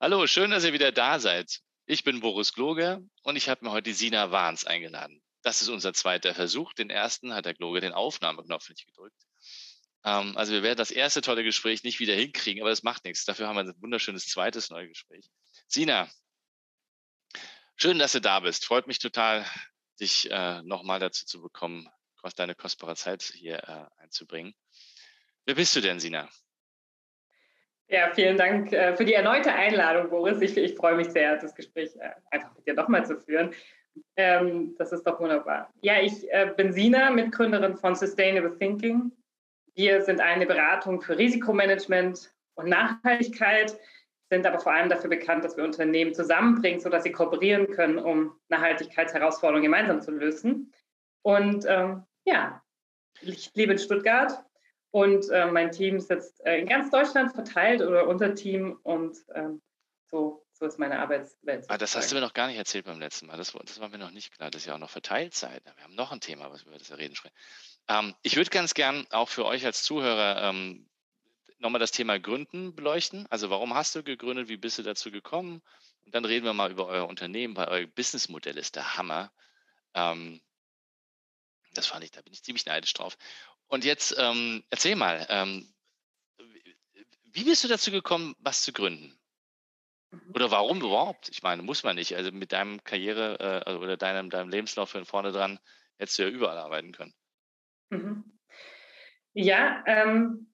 [0.00, 1.58] Hallo, schön, dass ihr wieder da seid.
[1.84, 5.20] Ich bin Boris Gloger und ich habe mir heute Sina Wahns eingeladen.
[5.42, 6.72] Das ist unser zweiter Versuch.
[6.72, 9.20] Den ersten hat der Gloger den Aufnahmeknopf nicht gedrückt.
[10.04, 13.24] Ähm, also wir werden das erste tolle Gespräch nicht wieder hinkriegen, aber das macht nichts.
[13.24, 15.28] Dafür haben wir ein wunderschönes zweites neues Gespräch.
[15.66, 16.08] Sina,
[17.74, 18.66] schön, dass du da bist.
[18.66, 19.44] Freut mich total,
[20.00, 21.88] dich äh, nochmal dazu zu bekommen,
[22.36, 24.54] deine kostbare Zeit hier äh, einzubringen.
[25.44, 26.28] Wer bist du denn, Sina?
[27.90, 30.42] Ja, vielen Dank äh, für die erneute Einladung, Boris.
[30.42, 33.54] Ich, ich freue mich sehr, das Gespräch äh, einfach mit dir nochmal zu führen.
[34.16, 35.72] Ähm, das ist doch wunderbar.
[35.80, 39.10] Ja, ich äh, bin Sina, Mitgründerin von Sustainable Thinking.
[39.74, 43.78] Wir sind eine Beratung für Risikomanagement und Nachhaltigkeit,
[44.30, 48.38] sind aber vor allem dafür bekannt, dass wir Unternehmen zusammenbringen, sodass sie kooperieren können, um
[48.50, 50.74] Nachhaltigkeitsherausforderungen gemeinsam zu lösen.
[51.22, 52.62] Und ähm, ja,
[53.22, 54.44] ich lebe in Stuttgart,
[54.90, 59.60] und äh, mein Team sitzt äh, in ganz Deutschland verteilt oder unser Team und ähm,
[60.10, 61.66] so, so ist meine Arbeitswelt.
[61.68, 63.36] Ah, das hast du mir noch gar nicht erzählt beim letzten Mal.
[63.36, 65.62] Das, das war mir noch nicht klar, dass ihr auch noch verteilt seid.
[65.64, 67.34] Wir haben noch ein Thema, was wir über das reden sprechen.
[67.88, 70.88] Ähm, ich würde ganz gern auch für euch als Zuhörer ähm,
[71.58, 73.26] nochmal das Thema Gründen beleuchten.
[73.30, 74.48] Also warum hast du gegründet?
[74.48, 75.62] Wie bist du dazu gekommen?
[76.04, 79.30] Und dann reden wir mal über euer Unternehmen, weil euer Businessmodell ist der Hammer.
[79.94, 80.40] Ähm,
[81.74, 83.18] das fand ich, da bin ich ziemlich neidisch drauf.
[83.68, 85.72] Und jetzt ähm, erzähl mal, ähm,
[87.32, 89.18] wie bist du dazu gekommen, was zu gründen?
[90.34, 91.28] Oder warum überhaupt?
[91.28, 92.16] Ich meine, muss man nicht.
[92.16, 95.58] Also mit deinem Karriere äh, also oder deinem, deinem Lebenslauf vorne dran
[95.98, 97.14] hättest du ja überall arbeiten können.
[97.90, 98.24] Mhm.
[99.34, 100.50] Ja, ähm,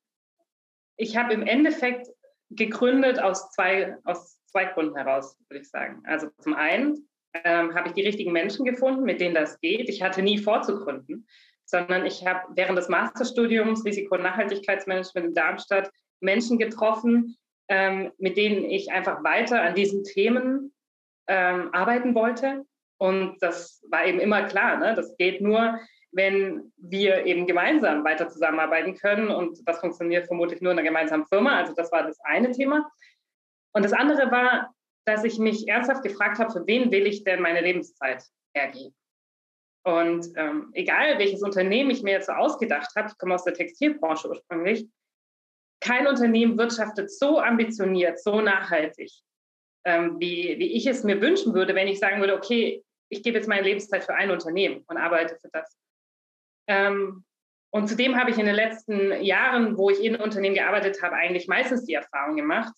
[0.97, 2.09] ich habe im Endeffekt
[2.51, 6.03] gegründet aus zwei, aus zwei Gründen heraus, würde ich sagen.
[6.05, 9.89] Also zum einen ähm, habe ich die richtigen Menschen gefunden, mit denen das geht.
[9.89, 11.27] Ich hatte nie vor zu gründen
[11.75, 15.91] sondern ich habe während des Masterstudiums Risiko- und Nachhaltigkeitsmanagement in Darmstadt
[16.21, 17.37] Menschen getroffen,
[17.69, 20.73] ähm, mit denen ich einfach weiter an diesen Themen
[21.27, 22.65] ähm, arbeiten wollte.
[22.99, 24.95] Und das war eben immer klar, ne?
[24.95, 25.81] das geht nur,
[26.13, 29.29] wenn wir eben gemeinsam weiter zusammenarbeiten können.
[29.29, 31.59] Und das funktioniert vermutlich nur in einer gemeinsamen Firma.
[31.59, 32.89] Also das war das eine Thema.
[33.73, 34.73] Und das andere war,
[35.07, 38.23] dass ich mich ernsthaft gefragt habe, für wen will ich denn meine Lebenszeit
[38.55, 38.95] hergeben?
[39.85, 43.55] Und ähm, egal welches Unternehmen ich mir jetzt so ausgedacht habe, ich komme aus der
[43.55, 44.89] Textilbranche ursprünglich,
[45.81, 49.13] kein Unternehmen wirtschaftet so ambitioniert, so nachhaltig,
[49.85, 53.37] ähm, wie, wie ich es mir wünschen würde, wenn ich sagen würde, okay, ich gebe
[53.37, 55.77] jetzt meine Lebenszeit für ein Unternehmen und arbeite für das.
[56.67, 57.25] Ähm,
[57.71, 61.49] und zudem habe ich in den letzten Jahren, wo ich in Unternehmen gearbeitet habe, eigentlich
[61.49, 62.73] meistens die Erfahrung gemacht,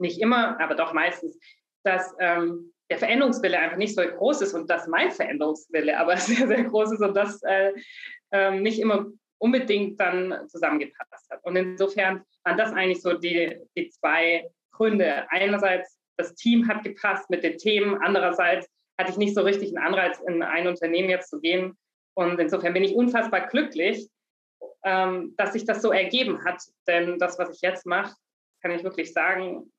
[0.00, 1.38] nicht immer, aber doch meistens,
[1.84, 6.46] dass ähm, der Veränderungswille einfach nicht so groß ist und dass mein Veränderungswille aber sehr,
[6.46, 7.72] sehr groß ist und das äh,
[8.32, 9.06] äh, nicht immer
[9.38, 11.44] unbedingt dann zusammengepasst hat.
[11.44, 15.30] Und insofern waren das eigentlich so die, die zwei Gründe.
[15.30, 18.68] Einerseits, das Team hat gepasst mit den Themen, andererseits
[18.98, 21.76] hatte ich nicht so richtig einen Anreiz, in ein Unternehmen jetzt zu gehen.
[22.16, 24.08] Und insofern bin ich unfassbar glücklich,
[24.84, 26.62] ähm, dass sich das so ergeben hat.
[26.86, 28.14] Denn das, was ich jetzt mache,
[28.62, 29.72] kann ich wirklich sagen,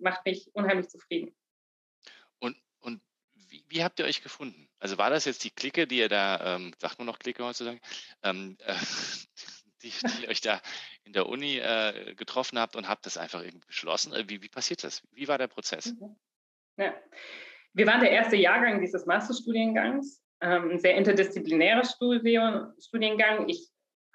[0.00, 1.34] macht mich unheimlich zufrieden
[3.68, 4.68] wie habt ihr euch gefunden?
[4.78, 7.80] Also war das jetzt die Clique, die ihr da, ähm, sagt man noch Clique heutzutage,
[8.22, 8.74] ähm, äh,
[9.82, 10.60] die, die euch da
[11.04, 14.12] in der Uni äh, getroffen habt und habt das einfach irgendwie beschlossen?
[14.12, 15.02] Äh, wie, wie passiert das?
[15.12, 15.94] Wie war der Prozess?
[15.94, 16.16] Mhm.
[16.76, 16.94] Ja.
[17.72, 23.48] Wir waren der erste Jahrgang dieses Masterstudiengangs, ähm, ein sehr interdisziplinärer Studiengang.
[23.48, 23.70] Ich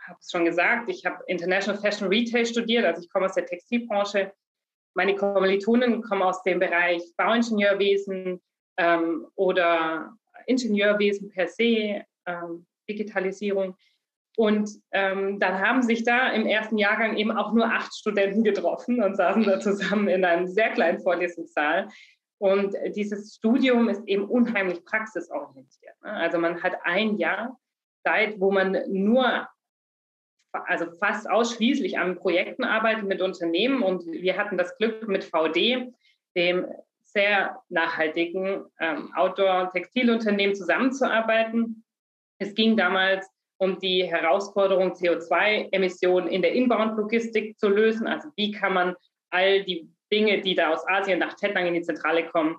[0.08, 3.46] habe es schon gesagt, ich habe International Fashion Retail studiert, also ich komme aus der
[3.46, 4.34] Textilbranche.
[4.94, 8.42] Meine Kommilitonen kommen aus dem Bereich Bauingenieurwesen,
[8.82, 10.18] ähm, oder
[10.48, 13.76] Ingenieurwesen per se, ähm, Digitalisierung.
[14.38, 19.04] Und ähm, dann haben sich da im ersten Jahrgang eben auch nur acht Studenten getroffen
[19.04, 21.90] und saßen da zusammen in einem sehr kleinen Vorlesungssaal.
[22.40, 25.96] Und dieses Studium ist eben unheimlich praxisorientiert.
[26.02, 26.12] Ne?
[26.12, 27.60] Also man hat ein Jahr
[28.04, 29.48] Zeit, wo man nur,
[30.52, 33.84] also fast ausschließlich an Projekten arbeitet mit Unternehmen.
[33.84, 35.94] Und wir hatten das Glück mit VD,
[36.36, 36.66] dem
[37.12, 41.84] sehr nachhaltigen ähm, Outdoor- und Textilunternehmen zusammenzuarbeiten.
[42.40, 43.28] Es ging damals
[43.58, 48.08] um die Herausforderung, CO2-Emissionen in der Inbound-Logistik zu lösen.
[48.08, 48.96] Also wie kann man
[49.30, 52.58] all die Dinge, die da aus Asien nach Tettnang in die Zentrale kommen,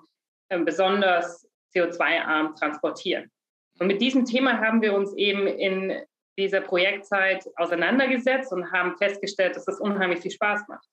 [0.49, 3.29] ähm, besonders CO2-arm transportieren.
[3.79, 6.01] Und mit diesem Thema haben wir uns eben in
[6.37, 10.87] dieser Projektzeit auseinandergesetzt und haben festgestellt, dass das unheimlich viel Spaß macht.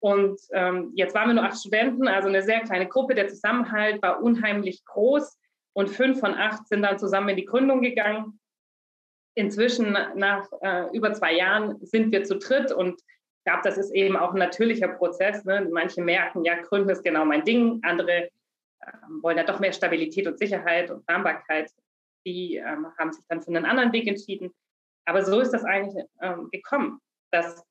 [0.00, 3.14] Und ähm, jetzt waren wir nur acht Studenten, also eine sehr kleine Gruppe.
[3.14, 5.38] Der Zusammenhalt war unheimlich groß
[5.72, 8.40] und fünf von acht sind dann zusammen in die Gründung gegangen.
[9.34, 13.94] Inzwischen, nach äh, über zwei Jahren, sind wir zu dritt und ich glaube, das ist
[13.94, 15.44] eben auch ein natürlicher Prozess.
[15.44, 15.68] Ne?
[15.70, 17.80] Manche merken, ja, Gründen ist genau mein Ding.
[17.82, 18.30] Andere äh,
[19.22, 21.70] wollen ja doch mehr Stabilität und Sicherheit und Planbarkeit.
[22.26, 24.50] Die ähm, haben sich dann für einen anderen Weg entschieden.
[25.06, 27.64] Aber so ist das eigentlich ähm, gekommen, dass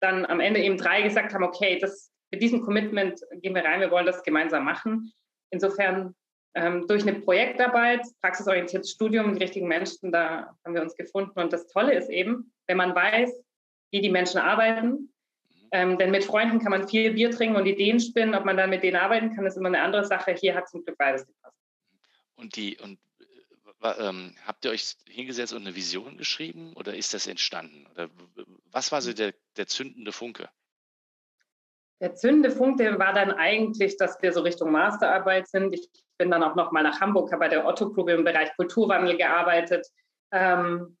[0.00, 3.80] dann am Ende eben drei gesagt haben, okay, das, mit diesem Commitment gehen wir rein,
[3.80, 5.12] wir wollen das gemeinsam machen.
[5.50, 6.14] Insofern
[6.54, 11.38] ähm, durch eine Projektarbeit, praxisorientiertes Studium, die richtigen Menschen, da haben wir uns gefunden.
[11.38, 13.32] Und das Tolle ist eben, wenn man weiß,
[13.92, 15.12] wie die Menschen arbeiten,
[15.72, 18.34] ähm, denn mit Freunden kann man viel Bier trinken und Ideen spinnen.
[18.34, 20.32] Ob man dann mit denen arbeiten kann, ist immer eine andere Sache.
[20.32, 21.56] Hier hat zum Glück beides gepasst.
[22.34, 22.98] Und die, und
[23.82, 27.86] ähm, habt ihr euch hingesetzt und eine Vision geschrieben oder ist das entstanden?
[27.92, 28.10] Oder
[28.70, 30.48] was war so der, der zündende Funke?
[32.00, 35.74] Der zündende Funke war dann eigentlich, dass wir so Richtung Masterarbeit sind.
[35.74, 35.88] Ich
[36.18, 39.18] bin dann auch noch mal nach Hamburg, habe bei der Otto Group im Bereich Kulturwandel
[39.18, 39.86] gearbeitet.
[40.32, 40.96] Ähm,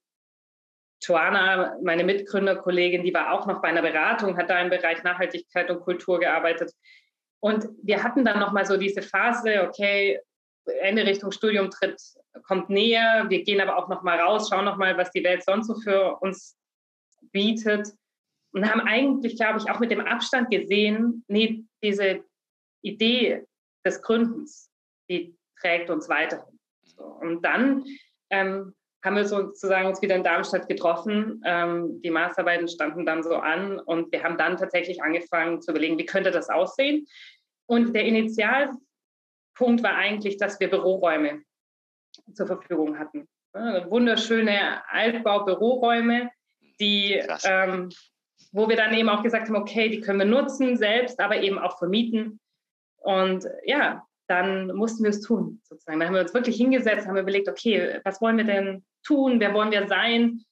[1.02, 5.70] Joanna, meine Mitgründerkollegin, die war auch noch bei einer Beratung, hat da im Bereich Nachhaltigkeit
[5.70, 6.72] und Kultur gearbeitet.
[7.40, 10.20] Und wir hatten dann noch mal so diese Phase, okay,
[10.80, 12.00] Ende Richtung Studium tritt,
[12.46, 13.26] kommt näher.
[13.28, 15.74] Wir gehen aber auch noch mal raus, schauen noch mal, was die Welt sonst so
[15.80, 16.56] für uns
[17.32, 17.88] bietet
[18.52, 22.24] und haben eigentlich, glaube ich, auch mit dem Abstand gesehen, nee, diese
[22.82, 23.44] Idee
[23.84, 24.70] des Gründens,
[25.08, 26.58] die trägt uns weiterhin.
[26.84, 27.84] So, und dann
[28.30, 28.74] ähm,
[29.04, 31.42] haben wir sozusagen uns wieder in Darmstadt getroffen.
[31.44, 35.98] Ähm, die Masterarbeiten standen dann so an und wir haben dann tatsächlich angefangen zu überlegen,
[35.98, 37.06] wie könnte das aussehen.
[37.66, 38.70] Und der Initial
[39.60, 41.42] Punkt war eigentlich, dass wir Büroräume
[42.32, 43.28] zur Verfügung hatten.
[43.52, 46.30] Wunderschöne Altbau-Büroräume,
[46.80, 47.90] die, ähm,
[48.52, 51.58] wo wir dann eben auch gesagt haben, okay, die können wir nutzen selbst, aber eben
[51.58, 52.40] auch vermieten.
[53.02, 56.00] Und ja, dann mussten wir es tun, sozusagen.
[56.00, 59.52] Dann haben wir uns wirklich hingesetzt, haben überlegt, okay, was wollen wir denn tun, wer
[59.52, 60.42] wollen wir sein?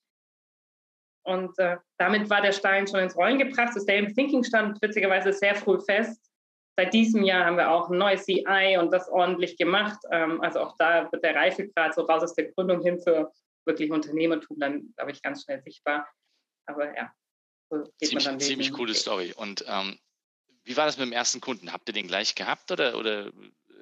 [1.23, 3.73] Und äh, damit war der Stein schon ins Rollen gebracht.
[3.75, 6.28] Das Daily Thinking stand witzigerweise sehr früh fest
[6.79, 9.99] seit diesem Jahr haben wir auch ein neues CI und das ordentlich gemacht.
[10.13, 13.33] Ähm, also auch da wird der Reifegrad so raus aus der Gründung hin zu
[13.65, 16.09] wirklich Unternehmertum dann, glaube ich, ganz schnell sichtbar.
[16.67, 17.13] Aber ja,
[17.69, 19.35] so geht ziemlich, man dann Ziemlich coole Story.
[19.37, 19.99] Und ähm,
[20.63, 21.73] wie war das mit dem ersten Kunden?
[21.73, 23.33] Habt ihr den gleich gehabt oder, oder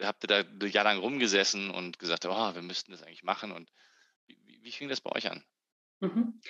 [0.01, 3.53] habt ihr da ein Jahr lang rumgesessen und gesagt, oh, wir müssten das eigentlich machen?
[3.53, 3.71] Und
[4.27, 5.45] wie, wie fing das bei euch an?
[6.01, 6.41] Mhm.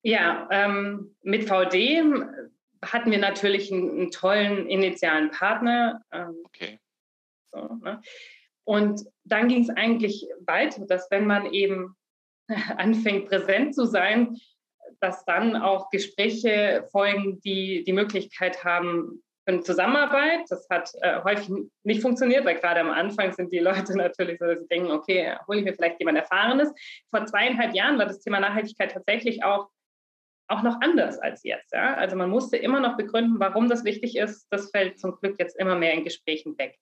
[0.00, 2.02] Ja, ähm, mit VD
[2.82, 6.02] hatten wir natürlich einen, einen tollen initialen Partner.
[6.12, 6.78] Ähm, okay.
[7.52, 8.00] So, ne?
[8.64, 11.96] Und dann ging es eigentlich weiter, dass wenn man eben
[12.76, 14.36] anfängt, präsent zu sein,
[15.00, 20.42] dass dann auch Gespräche folgen, die die Möglichkeit haben für eine Zusammenarbeit.
[20.48, 21.50] Das hat äh, häufig
[21.82, 25.36] nicht funktioniert, weil gerade am Anfang sind die Leute natürlich so, dass sie denken, okay,
[25.48, 26.72] hole ich mir vielleicht jemand Erfahrenes.
[27.10, 29.68] Vor zweieinhalb Jahren war das Thema Nachhaltigkeit tatsächlich auch
[30.52, 31.72] auch noch anders als jetzt.
[31.72, 31.94] Ja?
[31.94, 34.46] Also man musste immer noch begründen, warum das wichtig ist.
[34.50, 36.78] Das fällt zum Glück jetzt immer mehr in Gesprächen weg.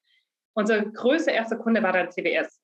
[0.54, 2.61] Unser größter erster Kunde war dann CBS.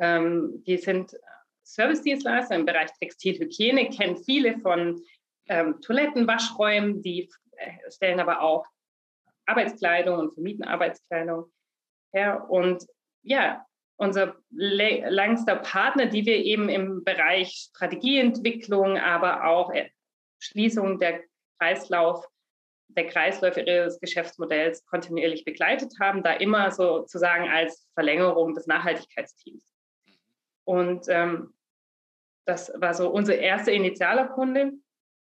[0.00, 1.16] Ähm, die sind
[1.64, 5.02] Service-Dienstleister im Bereich Textilhygiene, kennen viele von
[5.48, 8.66] ähm, Toiletten, Waschräumen, die äh, stellen aber auch
[9.46, 11.50] Arbeitskleidung und vermieten Arbeitskleidung
[12.12, 12.48] her.
[12.48, 12.86] Und
[13.22, 19.72] ja, unser langster Partner, die wir eben im Bereich Strategieentwicklung, aber auch
[20.44, 21.22] Schließung der
[21.58, 22.26] Kreislauf,
[22.88, 29.74] der Kreisläufe ihres Geschäftsmodells kontinuierlich begleitet haben, da immer sozusagen als Verlängerung des Nachhaltigkeitsteams.
[30.64, 31.54] Und ähm,
[32.46, 34.72] das war so unser erster initialer Kunde.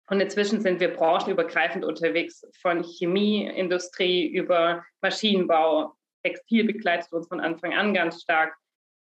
[0.08, 5.94] Und inzwischen sind wir branchenübergreifend unterwegs, von Chemieindustrie über Maschinenbau.
[6.24, 8.54] Textil begleitet uns von Anfang an ganz stark,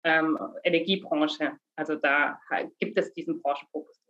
[0.03, 1.57] ähm, Energiebranche.
[1.75, 2.39] Also da
[2.79, 4.00] gibt es diesen Branchenfokus.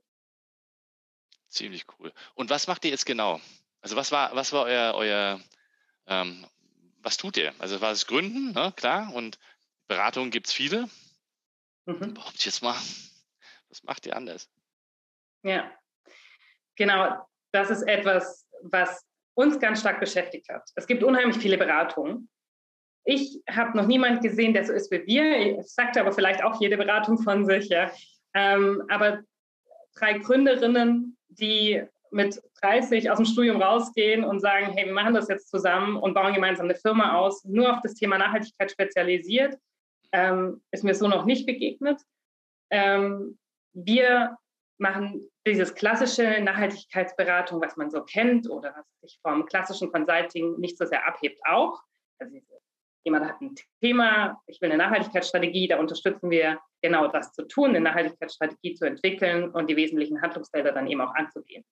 [1.52, 2.14] Ziemlich cool.
[2.34, 3.42] Und was macht ihr jetzt genau?
[3.82, 5.40] Also was war, was war euer, euer
[6.08, 6.46] ähm,
[7.04, 7.54] was tut ihr?
[7.60, 8.74] Also war es Gründen, ne?
[8.76, 9.38] klar, und
[9.88, 10.88] Beratungen gibt es viele.
[11.86, 12.14] Mhm.
[12.14, 12.76] Behaupte jetzt mal,
[13.70, 14.50] was macht ihr anders?
[15.44, 15.70] Ja,
[16.78, 17.28] genau.
[17.52, 20.70] Das ist etwas, was uns ganz stark beschäftigt hat.
[20.76, 22.30] Es gibt unheimlich viele Beratungen.
[23.04, 25.60] Ich habe noch niemand gesehen, der so ist wie wir.
[25.60, 27.68] Ich sagte aber vielleicht auch jede Beratung von sich.
[27.68, 27.92] Ja.
[28.34, 29.24] Ähm, aber
[29.96, 35.30] drei Gründerinnen, die mit 30 aus dem Studium rausgehen und sagen, hey, wir machen das
[35.30, 39.58] jetzt zusammen und bauen gemeinsam eine Firma aus, nur auf das Thema Nachhaltigkeit spezialisiert,
[40.12, 42.02] ähm, ist mir so noch nicht begegnet.
[42.70, 43.38] Ähm,
[43.74, 44.38] wir
[44.78, 50.78] machen dieses klassische Nachhaltigkeitsberatung, was man so kennt oder was sich vom klassischen Consulting nicht
[50.78, 51.82] so sehr abhebt, auch.
[52.20, 52.36] Also
[53.04, 57.70] jemand hat ein Thema, ich will eine Nachhaltigkeitsstrategie, da unterstützen wir genau das zu tun,
[57.70, 61.64] eine Nachhaltigkeitsstrategie zu entwickeln und die wesentlichen Handlungsfelder dann eben auch anzugehen.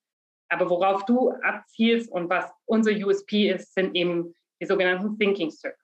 [0.49, 5.79] Aber worauf du abzielst und was unser USP ist, sind eben die sogenannten Thinking Circles.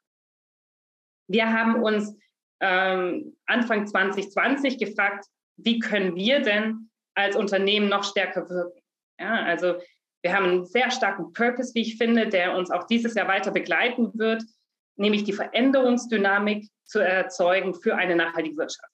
[1.27, 2.17] Wir haben uns
[2.61, 5.25] ähm, Anfang 2020 gefragt,
[5.57, 8.81] wie können wir denn als Unternehmen noch stärker wirken?
[9.19, 9.75] Ja, also
[10.23, 13.51] wir haben einen sehr starken Purpose, wie ich finde, der uns auch dieses Jahr weiter
[13.51, 14.43] begleiten wird,
[14.97, 18.91] nämlich die Veränderungsdynamik zu erzeugen für eine nachhaltige Wirtschaft.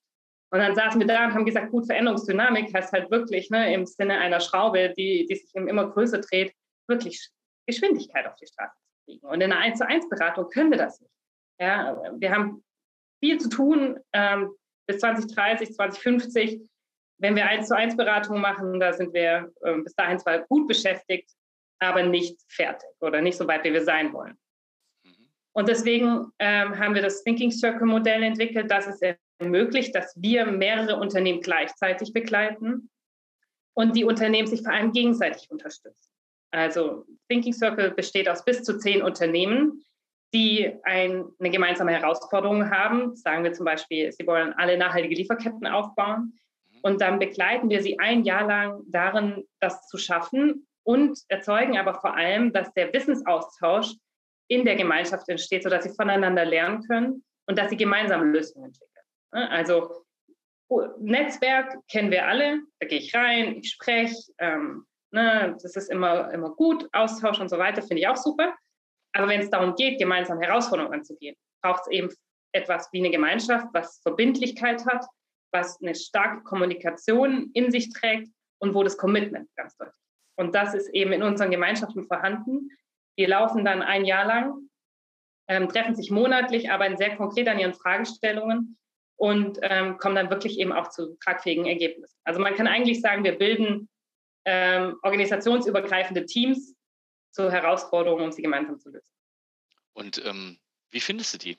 [0.54, 3.86] Und dann saßen wir da und haben gesagt, gut, Veränderungsdynamik heißt halt wirklich ne, im
[3.86, 6.54] Sinne einer Schraube, die, die sich immer größer dreht,
[6.88, 7.30] wirklich
[7.66, 9.28] Geschwindigkeit auf die Straße zu kriegen.
[9.28, 11.14] Und in einer 1 zu 1 Beratung können wir das nicht.
[11.60, 12.64] Ja, wir haben
[13.24, 14.52] viel zu tun ähm,
[14.88, 16.62] bis 2030, 2050.
[17.20, 20.68] Wenn wir 1 zu 1 Beratungen machen, da sind wir äh, bis dahin zwar gut
[20.68, 21.32] beschäftigt,
[21.80, 24.38] aber nicht fertig oder nicht so weit, wie wir sein wollen.
[25.54, 25.60] Mhm.
[25.60, 29.00] Und deswegen ähm, haben wir das Thinking Circle Modell entwickelt, das es
[29.40, 32.90] ermöglicht, dass wir mehrere Unternehmen gleichzeitig begleiten
[33.74, 36.12] und die Unternehmen sich vor allem gegenseitig unterstützen.
[36.52, 39.84] Also Thinking Circle besteht aus bis zu zehn Unternehmen,
[40.34, 43.16] die ein, eine gemeinsame Herausforderung haben.
[43.16, 46.38] Sagen wir zum Beispiel, sie wollen alle nachhaltige Lieferketten aufbauen.
[46.84, 51.94] Und dann begleiten wir sie ein Jahr lang darin, das zu schaffen und erzeugen aber
[51.96, 53.94] vor allem, dass der Wissensaustausch
[54.52, 59.06] in der Gemeinschaft entsteht, sodass sie voneinander lernen können und dass sie gemeinsam Lösungen entwickeln.
[59.34, 59.50] Ne?
[59.50, 60.04] Also
[61.00, 66.34] Netzwerk kennen wir alle, da gehe ich rein, ich spreche, ähm, ne, das ist immer,
[66.34, 68.54] immer gut, Austausch und so weiter, finde ich auch super.
[69.14, 72.10] Aber wenn es darum geht, gemeinsam Herausforderungen anzugehen, braucht es eben
[72.54, 75.06] etwas wie eine Gemeinschaft, was Verbindlichkeit hat,
[75.54, 78.28] was eine starke Kommunikation in sich trägt
[78.60, 80.38] und wo das Commitment ganz deutlich ist.
[80.38, 82.70] Und das ist eben in unseren Gemeinschaften vorhanden.
[83.16, 84.70] Wir laufen dann ein Jahr lang,
[85.48, 88.78] ähm, treffen sich monatlich, arbeiten sehr konkret an ihren Fragestellungen
[89.18, 92.18] und ähm, kommen dann wirklich eben auch zu tragfähigen Ergebnissen.
[92.24, 93.90] Also man kann eigentlich sagen, wir bilden
[94.46, 96.76] ähm, organisationsübergreifende Teams
[97.32, 99.06] zu Herausforderungen, um sie gemeinsam zu lösen.
[99.94, 101.58] Und ähm, wie findest du die?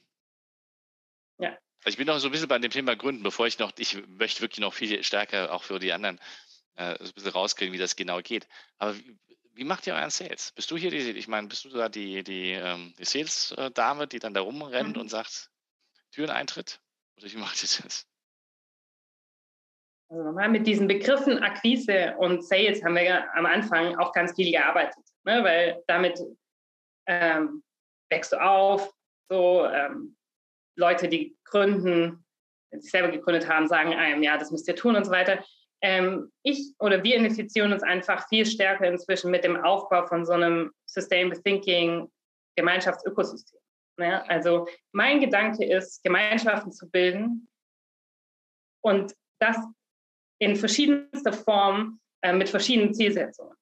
[1.39, 1.51] Ja.
[1.85, 4.07] Also ich bin noch so ein bisschen bei dem Thema Gründen, bevor ich noch, ich
[4.07, 6.21] möchte wirklich noch viel stärker auch für die anderen
[6.77, 8.47] äh, so ein bisschen rauskriegen, wie das genau geht.
[8.79, 8.95] Aber
[9.55, 10.53] wie, macht ihr euren Sales?
[10.53, 14.19] Bist du hier die, ich meine, bist du da die, die, ähm, die Sales-Dame, die
[14.19, 15.03] dann da rumrennt mhm.
[15.03, 15.51] und sagt,
[16.11, 16.81] Türen eintritt?
[17.17, 18.07] Oder wie macht ihr das?
[20.09, 24.35] Also nochmal mit diesen Begriffen Akquise und Sales haben wir ja am Anfang auch ganz
[24.35, 25.43] viel gearbeitet, ne?
[25.43, 26.21] weil damit
[27.07, 27.63] ähm,
[28.11, 28.93] wächst du auf,
[29.31, 30.15] so ähm,
[30.77, 32.25] Leute, die gründen,
[32.71, 35.43] die sich selber gegründet haben, sagen einem, ja, das müsst ihr tun und so weiter.
[35.83, 40.33] Ähm, ich oder wir identifizieren uns einfach viel stärker inzwischen mit dem Aufbau von so
[40.33, 42.11] einem Sustainable Thinking
[42.57, 43.59] Gemeinschaftsökosystem.
[43.99, 47.49] Ja, also mein Gedanke ist, Gemeinschaften zu bilden
[48.83, 49.57] und das
[50.41, 53.55] in verschiedenster Form äh, mit verschiedenen Zielsetzungen.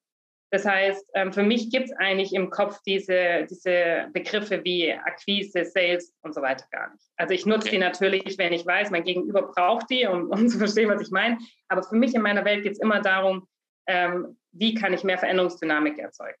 [0.51, 5.63] Das heißt, ähm, für mich gibt es eigentlich im Kopf diese, diese Begriffe wie Akquise,
[5.63, 7.05] Sales und so weiter gar nicht.
[7.15, 7.71] Also ich nutze okay.
[7.71, 11.09] die natürlich, wenn ich weiß, mein Gegenüber braucht die, um, um zu verstehen, was ich
[11.09, 11.37] meine.
[11.69, 13.47] Aber für mich in meiner Welt geht es immer darum,
[13.87, 16.37] ähm, wie kann ich mehr Veränderungsdynamik erzeugen.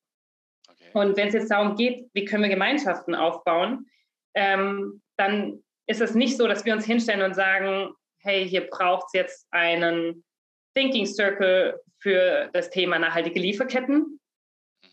[0.93, 3.87] Und wenn es jetzt darum geht, wie können wir Gemeinschaften aufbauen,
[4.35, 9.05] ähm, dann ist es nicht so, dass wir uns hinstellen und sagen, hey, hier braucht
[9.07, 10.25] es jetzt einen
[10.75, 14.19] Thinking Circle für das Thema nachhaltige Lieferketten,
[14.83, 14.87] mhm.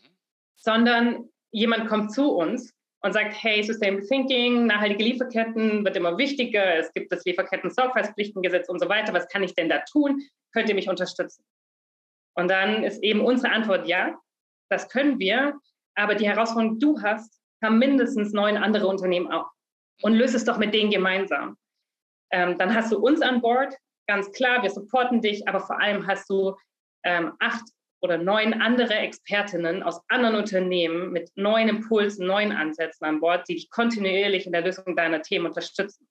[0.55, 6.75] sondern jemand kommt zu uns und sagt, hey, Sustainable Thinking, nachhaltige Lieferketten wird immer wichtiger,
[6.75, 10.21] es gibt das Lieferketten-Sorgfaltspflichtengesetz und so weiter, was kann ich denn da tun?
[10.53, 11.43] Könnt ihr mich unterstützen?
[12.35, 14.17] Und dann ist eben unsere Antwort, ja,
[14.69, 15.59] das können wir,
[15.95, 19.49] aber die Herausforderung, die du hast, haben mindestens neun andere Unternehmen auch.
[20.01, 21.57] Und löse es doch mit denen gemeinsam.
[22.31, 23.75] Ähm, dann hast du uns an Bord,
[24.07, 26.55] ganz klar, wir supporten dich, aber vor allem hast du
[27.03, 27.63] ähm, acht
[28.01, 33.55] oder neun andere Expertinnen aus anderen Unternehmen mit neuen Impulsen, neuen Ansätzen an Bord, die
[33.55, 36.07] dich kontinuierlich in der Lösung deiner Themen unterstützen.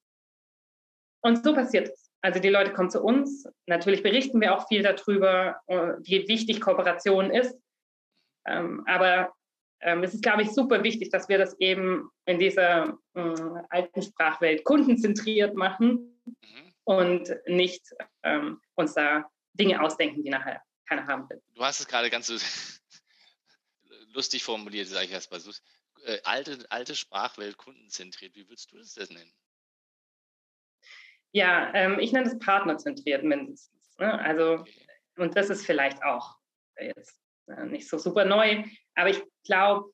[1.22, 2.10] Und so passiert es.
[2.20, 3.48] Also die Leute kommen zu uns.
[3.66, 7.58] Natürlich berichten wir auch viel darüber, äh, wie wichtig Kooperation ist.
[8.46, 9.32] Ähm, aber
[9.80, 13.34] ähm, es ist, glaube ich, super wichtig, dass wir das eben in dieser äh,
[13.70, 16.34] alten Sprachwelt kundenzentriert machen mhm.
[16.84, 17.82] und nicht
[18.24, 21.42] ähm, uns da Dinge ausdenken, die nachher keiner haben will.
[21.54, 22.28] Du hast es gerade ganz,
[24.12, 25.52] lustig formuliert, sage ich erstmal so.
[26.04, 28.34] Äh, alte, alte Sprachwelt kundenzentriert.
[28.34, 29.32] Wie würdest du das denn nennen?
[31.32, 33.96] Ja, ähm, ich nenne es partnerzentriert mindestens.
[33.98, 34.12] Ne?
[34.20, 34.86] Also, okay.
[35.16, 36.36] und das ist vielleicht auch
[36.80, 38.64] jetzt äh, nicht so super neu,
[38.94, 39.92] aber ich glaube,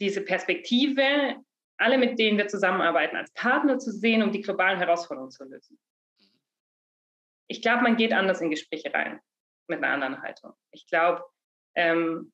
[0.00, 1.36] diese Perspektive,
[1.78, 5.78] alle mit denen wir zusammenarbeiten, als Partner zu sehen, um die globalen Herausforderungen zu lösen.
[6.18, 6.40] Mhm.
[7.48, 9.20] Ich glaube, man geht anders in Gespräche rein
[9.70, 10.52] mit einer anderen Haltung.
[10.72, 11.24] Ich glaube,
[11.74, 12.32] ähm,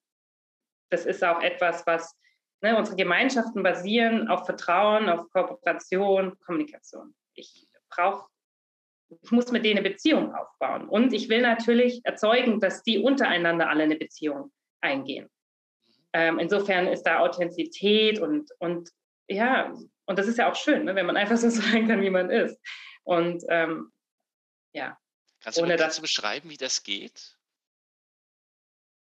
[0.90, 2.16] das ist auch etwas, was
[2.62, 7.14] ne, unsere Gemeinschaften basieren auf Vertrauen, auf Kooperation, Kommunikation.
[7.34, 8.26] Ich brauche,
[9.22, 10.88] ich muss mit denen eine Beziehung aufbauen.
[10.88, 15.28] Und ich will natürlich erzeugen, dass die untereinander alle eine Beziehung eingehen.
[16.12, 18.90] Ähm, insofern ist da Authentizität und, und
[19.28, 19.74] ja,
[20.06, 22.30] und das ist ja auch schön, ne, wenn man einfach so sein kann, wie man
[22.30, 22.60] ist.
[23.04, 23.92] Und ähm,
[24.72, 24.98] ja.
[25.46, 27.36] Kannst du, ohne kannst du beschreiben, wie das geht?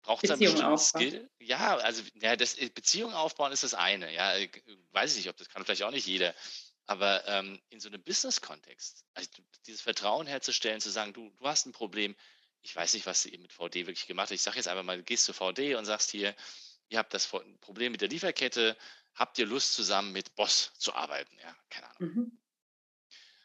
[0.03, 1.31] Braucht es einen bestimmten Skill?
[1.39, 4.13] Ja, also ja, das, äh, Beziehung aufbauen ist das eine.
[4.13, 4.49] Ja, äh,
[4.91, 6.35] weiß ich nicht, ob das kann vielleicht auch nicht jeder.
[6.87, 9.31] Aber ähm, in so einem Business-Kontext, also
[9.65, 12.17] dieses Vertrauen herzustellen, zu sagen, du, du hast ein Problem,
[12.63, 14.35] ich weiß nicht, was ihr mit VD wirklich gemacht habt.
[14.35, 16.35] Ich sage jetzt einfach mal, du gehst zu VD und sagst hier,
[16.89, 17.29] ihr habt das
[17.61, 18.77] Problem mit der Lieferkette,
[19.15, 21.39] habt ihr Lust zusammen mit Boss zu arbeiten?
[21.41, 22.13] Ja, keine Ahnung.
[22.13, 22.39] Mhm.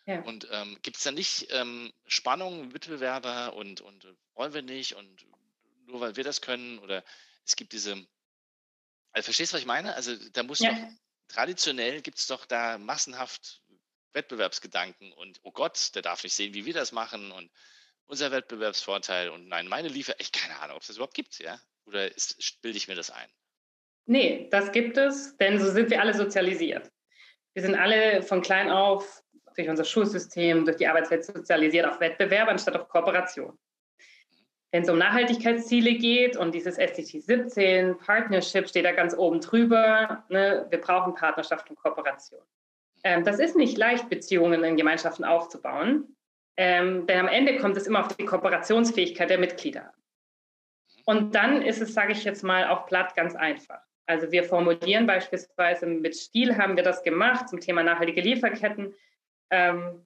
[0.10, 0.22] Ja.
[0.22, 5.28] Und ähm, gibt es da nicht ähm, Spannungen, Mitbewerber und, und wollen wir nicht und
[5.86, 7.04] nur weil wir das können oder
[7.46, 7.92] es gibt diese,
[9.12, 9.94] also verstehst du, was ich meine?
[9.94, 10.72] Also da muss ja.
[10.72, 10.80] doch,
[11.28, 13.62] traditionell gibt es doch da massenhaft
[14.14, 17.52] Wettbewerbsgedanken und oh Gott, der darf nicht sehen, wie wir das machen und
[18.08, 21.62] unser Wettbewerbsvorteil und nein, meine Liefer, ich keine Ahnung, ob es das überhaupt gibt, ja?
[21.86, 23.30] Oder ist, bilde ich mir das ein?
[24.08, 26.92] Nee, das gibt es, denn so sind wir alle sozialisiert.
[27.54, 29.24] Wir sind alle von klein auf
[29.60, 33.58] durch unser Schulsystem, durch die Arbeitswelt sozialisiert auf Wettbewerb anstatt auf Kooperation
[34.72, 40.24] wenn es um Nachhaltigkeitsziele geht und dieses SDG 17, Partnership steht da ganz oben drüber,
[40.30, 42.42] ne, wir brauchen Partnerschaft und Kooperation.
[43.04, 46.16] Ähm, das ist nicht leicht, Beziehungen in Gemeinschaften aufzubauen,
[46.58, 49.94] ähm, denn am Ende kommt es immer auf die Kooperationsfähigkeit der Mitglieder
[51.06, 53.80] Und dann ist es, sage ich jetzt mal, auch platt ganz einfach.
[54.06, 58.94] Also wir formulieren beispielsweise mit Stil haben wir das gemacht zum Thema nachhaltige Lieferketten.
[59.52, 60.06] Ähm,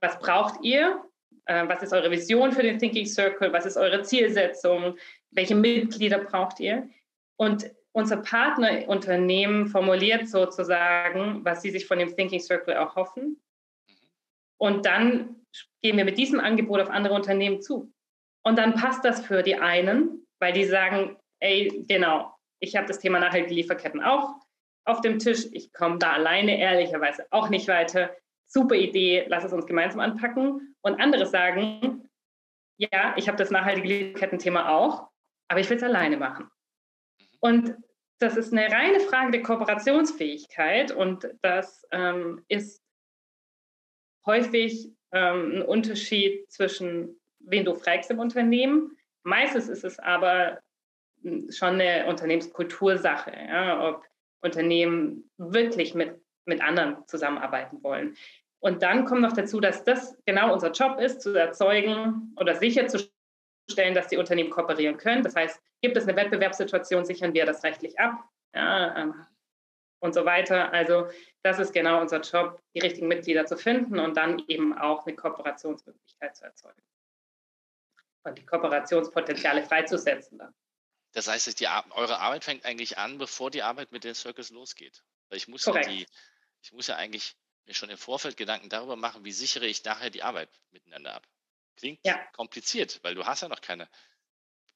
[0.00, 1.02] was braucht ihr?
[1.46, 3.52] Äh, was ist eure Vision für den Thinking Circle?
[3.52, 4.96] Was ist eure Zielsetzung?
[5.30, 6.88] Welche Mitglieder braucht ihr?
[7.36, 13.42] Und unser Partnerunternehmen formuliert sozusagen, was sie sich von dem Thinking Circle erhoffen.
[14.58, 15.44] Und dann
[15.82, 17.92] gehen wir mit diesem Angebot auf andere Unternehmen zu.
[18.44, 23.00] Und dann passt das für die einen, weil die sagen, ey, genau, ich habe das
[23.00, 24.41] Thema nachhaltige Lieferketten auch
[24.84, 25.46] auf dem Tisch.
[25.52, 28.10] Ich komme da alleine ehrlicherweise auch nicht weiter
[28.46, 30.76] super Idee, lass es uns gemeinsam anpacken.
[30.82, 32.08] Und andere sagen,
[32.76, 35.08] ja, ich habe das nachhaltige Lieferketten-Thema auch,
[35.48, 36.50] aber ich will es alleine machen.
[37.40, 37.76] Und
[38.18, 42.82] das ist eine reine Frage der Kooperationsfähigkeit und das ähm, ist
[44.24, 48.96] häufig ähm, ein Unterschied zwischen, wen du fragst im Unternehmen.
[49.24, 50.60] Meistens ist es aber
[51.22, 54.04] hm, schon eine Unternehmenskultursache, ja, ob
[54.42, 58.16] Unternehmen wirklich mit, mit anderen zusammenarbeiten wollen.
[58.60, 63.94] Und dann kommt noch dazu, dass das genau unser Job ist, zu erzeugen oder sicherzustellen,
[63.94, 65.22] dass die Unternehmen kooperieren können.
[65.22, 68.22] Das heißt, gibt es eine Wettbewerbssituation, sichern wir das rechtlich ab
[68.54, 69.26] ja, ähm,
[70.00, 70.72] und so weiter.
[70.72, 71.08] Also
[71.42, 75.16] das ist genau unser Job, die richtigen Mitglieder zu finden und dann eben auch eine
[75.16, 76.82] Kooperationsmöglichkeit zu erzeugen
[78.24, 80.38] und die Kooperationspotenziale freizusetzen.
[80.38, 80.54] Dann.
[81.12, 85.02] Das heißt, die, eure Arbeit fängt eigentlich an, bevor die Arbeit mit den Circus losgeht.
[85.30, 86.06] Ich muss, ja die,
[86.62, 90.10] ich muss ja eigentlich mir schon im Vorfeld Gedanken darüber machen, wie sichere ich nachher
[90.10, 91.26] die Arbeit miteinander ab.
[91.76, 92.18] Klingt ja.
[92.32, 93.88] kompliziert, weil du hast ja noch keine,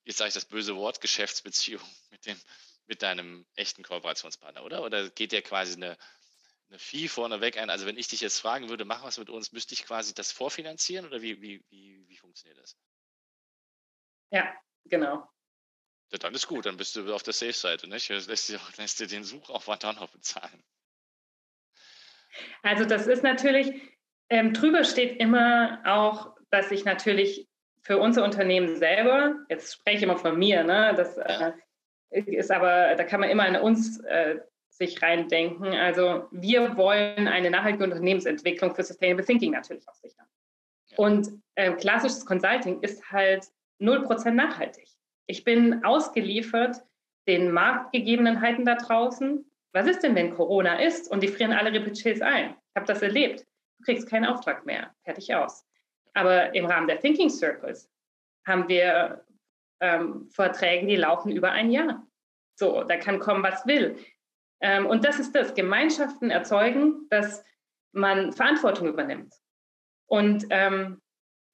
[0.05, 2.41] jetzt sage ich das böse Wort, Geschäftsbeziehung mit, dem,
[2.87, 4.83] mit deinem echten Kooperationspartner, oder?
[4.83, 5.97] Oder geht dir quasi eine,
[6.69, 7.71] eine Fee vorneweg ein?
[7.71, 10.33] Also wenn ich dich jetzt fragen würde, mach was mit uns, müsste ich quasi das
[10.33, 12.77] vorfinanzieren oder wie, wie, wie, wie funktioniert das?
[14.31, 15.29] Ja, genau.
[16.13, 18.09] Ja, dann ist gut, dann bist du auf der Safe-Seite, nicht?
[18.09, 20.63] Lässt dir, lässt dir den Suchaufwand dann noch bezahlen.
[22.63, 23.73] Also das ist natürlich,
[24.29, 27.49] ähm, drüber steht immer auch, dass ich natürlich
[27.83, 31.53] für unser Unternehmen selber, jetzt spreche ich immer von mir, ne, das äh,
[32.11, 35.69] ist aber, da kann man immer in uns äh, sich reindenken.
[35.75, 40.27] Also wir wollen eine nachhaltige Unternehmensentwicklung für Sustainable Thinking natürlich auch sichern.
[40.89, 40.99] Ja.
[40.99, 43.47] Und äh, klassisches Consulting ist halt
[43.81, 44.89] 0% nachhaltig.
[45.27, 46.83] Ich bin ausgeliefert
[47.27, 49.45] den Marktgegebenheiten da draußen
[49.77, 52.57] was ist denn, wenn Corona ist und die frieren alle Budgets ein?
[52.71, 53.47] Ich habe das erlebt.
[53.77, 54.95] Du kriegst keinen Auftrag mehr.
[55.05, 55.67] Fertig aus.
[56.15, 57.91] Aber im Rahmen der Thinking Circles
[58.47, 59.27] haben wir
[59.81, 62.07] ähm, Verträge, die laufen über ein Jahr.
[62.55, 63.99] So, da kann kommen, was will.
[64.63, 67.45] Ähm, und das ist das, Gemeinschaften erzeugen, dass
[67.93, 69.35] man Verantwortung übernimmt.
[70.07, 71.03] Und ähm,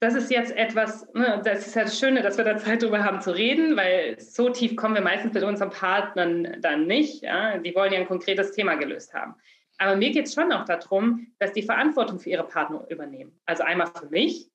[0.02, 3.04] das ist jetzt etwas, ne, das ist ja das Schöne, dass wir da Zeit darüber
[3.04, 7.22] haben zu reden, weil so tief kommen wir meistens mit unseren Partnern dann nicht.
[7.22, 7.58] Ja?
[7.58, 9.36] Die wollen ja ein konkretes Thema gelöst haben.
[9.78, 13.40] Aber mir geht es schon auch darum, dass die Verantwortung für ihre Partner übernehmen.
[13.46, 14.50] Also einmal für mich,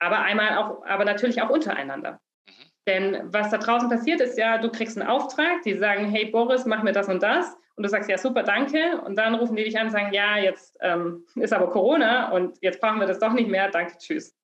[0.00, 2.20] aber einmal auch, aber natürlich auch untereinander.
[2.48, 2.52] Mhm.
[2.88, 6.66] Denn was da draußen passiert, ist ja, du kriegst einen Auftrag, die sagen, hey Boris,
[6.66, 7.56] mach mir das und das.
[7.76, 9.00] Und du sagst, ja, super, danke.
[9.02, 12.58] Und dann rufen die dich an und sagen, ja, jetzt ähm, ist aber Corona und
[12.60, 14.34] jetzt brauchen wir das doch nicht mehr, danke, tschüss.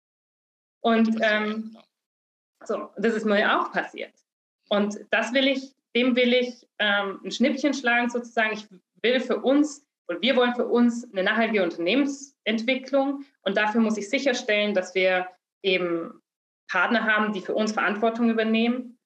[0.81, 1.77] Und ähm,
[2.65, 4.13] so, das ist mir auch passiert.
[4.69, 8.53] Und das will ich, dem will ich ähm, ein Schnippchen schlagen sozusagen.
[8.55, 8.67] Ich
[9.03, 14.09] will für uns und wir wollen für uns eine nachhaltige Unternehmensentwicklung und dafür muss ich
[14.09, 15.27] sicherstellen, dass wir
[15.63, 16.23] eben
[16.69, 18.99] Partner haben, die für uns Verantwortung übernehmen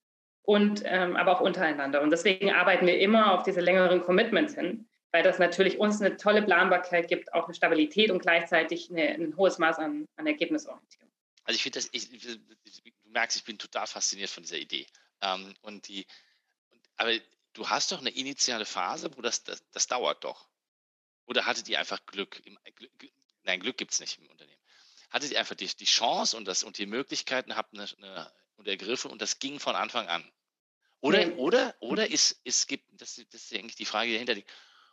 [0.43, 2.03] und ähm, aber auch untereinander.
[2.03, 6.17] Und deswegen arbeiten wir immer auf diese längeren Commitments hin, weil das natürlich uns eine
[6.17, 11.10] tolle Planbarkeit gibt, auch eine Stabilität und gleichzeitig eine, ein hohes Maß an, an Ergebnisorientierung.
[11.51, 14.87] Also ich finde das, ich, du merkst, ich bin total fasziniert von dieser Idee.
[15.21, 16.07] Ähm, und die,
[16.95, 17.19] aber
[17.55, 20.49] du hast doch eine initiale Phase, wo das, das, das dauert doch.
[21.25, 22.41] Oder hattet ihr einfach Glück?
[22.45, 22.93] Im, Glück
[23.43, 24.63] nein, Glück gibt es nicht im Unternehmen.
[25.11, 28.69] Hattet ihr einfach die, die Chance und, das, und die Möglichkeiten, habt eine, eine, und
[28.69, 30.33] ergriffen und das ging von Anfang an?
[31.01, 31.33] Oder, nee.
[31.33, 34.53] oder, oder ist, ist, gibt, das, das ist eigentlich die Frage, die dahinter liegt,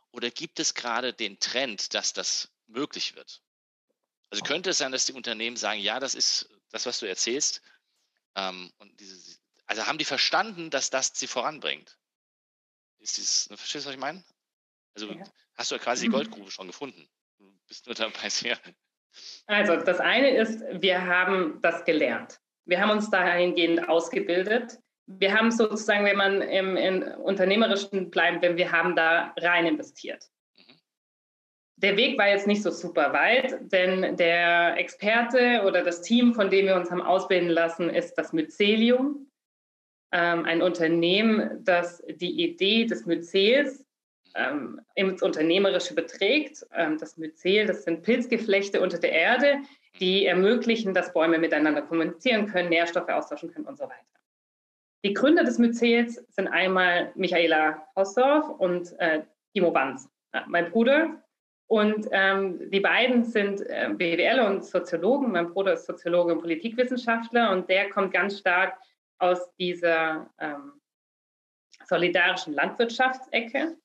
[0.10, 3.44] oder gibt es gerade den Trend, dass das möglich wird?
[4.30, 7.62] Also könnte es sein, dass die Unternehmen sagen, ja, das ist das, was du erzählst.
[8.36, 11.98] Ähm, und diese, also haben die verstanden, dass das sie voranbringt?
[13.00, 14.24] Ist dieses, verstehst du, was ich meine?
[14.96, 15.24] Also ja.
[15.56, 16.14] hast du ja quasi die mhm.
[16.14, 17.08] Goldgrube schon gefunden.
[17.38, 18.58] Du bist nur dabei sehr.
[19.46, 22.40] Also das eine ist, wir haben das gelernt.
[22.66, 24.78] Wir haben uns dahingehend ausgebildet.
[25.06, 30.26] Wir haben sozusagen, wenn man im, im Unternehmerischen bleibt, wenn wir haben da rein investiert.
[31.80, 36.50] Der Weg war jetzt nicht so super weit, denn der Experte oder das Team, von
[36.50, 39.28] dem wir uns haben ausbilden lassen, ist das Mycelium,
[40.12, 43.86] ähm, ein Unternehmen, das die Idee des Mycels
[44.36, 46.66] ähm, ins Unternehmerische beträgt.
[46.74, 49.58] Ähm, das Myzel, das sind Pilzgeflechte unter der Erde,
[50.00, 53.96] die ermöglichen, dass Bäume miteinander kommunizieren können, Nährstoffe austauschen können und so weiter.
[55.04, 61.22] Die Gründer des Myzels sind einmal Michaela Hausdorf und äh, Timo Banz, äh, mein Bruder.
[61.68, 65.32] Und ähm, die beiden sind äh, BWL und Soziologen.
[65.32, 68.78] Mein Bruder ist Soziologe und Politikwissenschaftler und der kommt ganz stark
[69.20, 70.80] aus dieser ähm,
[71.86, 73.78] solidarischen Landwirtschaftsecke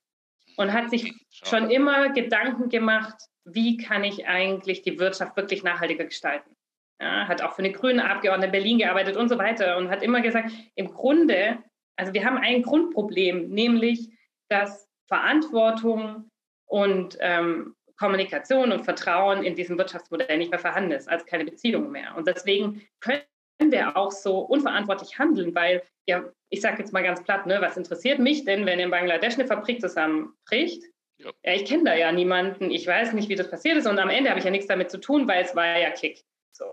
[0.56, 6.04] und hat sich schon immer Gedanken gemacht, wie kann ich eigentlich die Wirtschaft wirklich nachhaltiger
[6.04, 6.54] gestalten.
[7.00, 10.04] Ja, hat auch für eine grüne Abgeordnete in Berlin gearbeitet und so weiter und hat
[10.04, 11.58] immer gesagt, im Grunde,
[11.96, 14.08] also wir haben ein Grundproblem, nämlich
[14.48, 16.30] dass Verantwortung
[16.72, 21.90] und ähm, Kommunikation und Vertrauen in diesem Wirtschaftsmodell nicht mehr vorhanden ist, als keine Beziehung
[21.90, 22.16] mehr.
[22.16, 23.22] Und deswegen können
[23.58, 27.76] wir auch so unverantwortlich handeln, weil ja, ich sage jetzt mal ganz platt, ne, was
[27.76, 30.82] interessiert mich denn, wenn in Bangladesch eine Fabrik zusammenbricht?
[31.18, 31.30] Ja.
[31.44, 34.08] ja ich kenne da ja niemanden, ich weiß nicht, wie das passiert ist und am
[34.08, 36.24] Ende habe ich ja nichts damit zu tun, weil es war ja Klick.
[36.52, 36.64] So.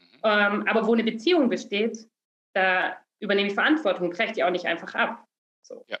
[0.00, 0.06] Mhm.
[0.24, 2.08] Ähm, aber wo eine Beziehung besteht,
[2.54, 5.26] da übernehme ich Verantwortung, breche die auch nicht einfach ab.
[5.62, 5.84] So.
[5.88, 5.98] Ja.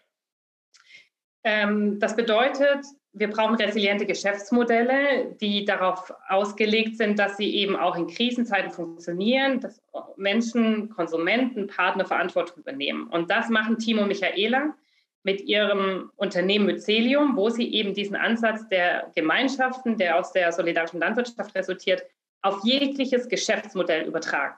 [1.44, 2.84] Ähm, das bedeutet,
[3.18, 9.58] wir brauchen resiliente Geschäftsmodelle, die darauf ausgelegt sind, dass sie eben auch in Krisenzeiten funktionieren,
[9.60, 9.80] dass
[10.16, 13.08] Menschen, Konsumenten, Partner Verantwortung übernehmen.
[13.08, 14.74] Und das machen Timo und Michaela
[15.22, 21.00] mit ihrem Unternehmen Mycelium, wo sie eben diesen Ansatz der Gemeinschaften, der aus der solidarischen
[21.00, 22.02] Landwirtschaft resultiert,
[22.42, 24.56] auf jegliches Geschäftsmodell übertragen.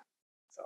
[0.48, 0.62] So.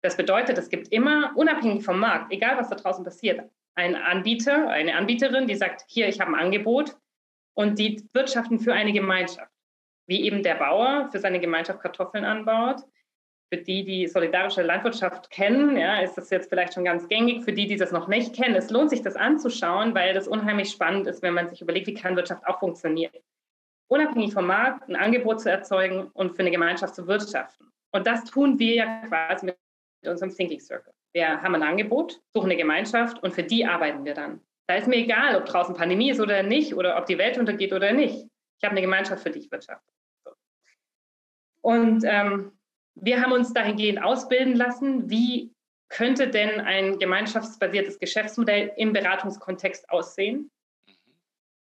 [0.00, 3.42] Das bedeutet, es gibt immer, unabhängig vom Markt, egal was da draußen passiert,
[3.74, 6.96] einen Anbieter, eine Anbieterin, die sagt, hier, ich habe ein Angebot,
[7.58, 9.50] und die wirtschaften für eine Gemeinschaft.
[10.06, 12.84] Wie eben der Bauer für seine Gemeinschaft Kartoffeln anbaut.
[13.52, 17.42] Für die, die solidarische Landwirtschaft kennen, ja, ist das jetzt vielleicht schon ganz gängig.
[17.42, 20.70] Für die, die das noch nicht kennen, es lohnt sich, das anzuschauen, weil das unheimlich
[20.70, 23.12] spannend ist, wenn man sich überlegt, wie kann Wirtschaft auch funktionieren.
[23.88, 27.72] Unabhängig vom Markt ein Angebot zu erzeugen und für eine Gemeinschaft zu wirtschaften.
[27.90, 29.58] Und das tun wir ja quasi mit
[30.06, 30.92] unserem Thinking Circle.
[31.12, 34.42] Wir haben ein Angebot, suchen eine Gemeinschaft und für die arbeiten wir dann.
[34.68, 37.72] Da ist mir egal, ob draußen Pandemie ist oder nicht oder ob die Welt untergeht
[37.72, 38.26] oder nicht.
[38.58, 39.90] Ich habe eine Gemeinschaft, für die ich wirtschafte.
[41.62, 42.52] Und ähm,
[42.94, 45.54] wir haben uns dahingehend ausbilden lassen, wie
[45.88, 50.50] könnte denn ein gemeinschaftsbasiertes Geschäftsmodell im Beratungskontext aussehen?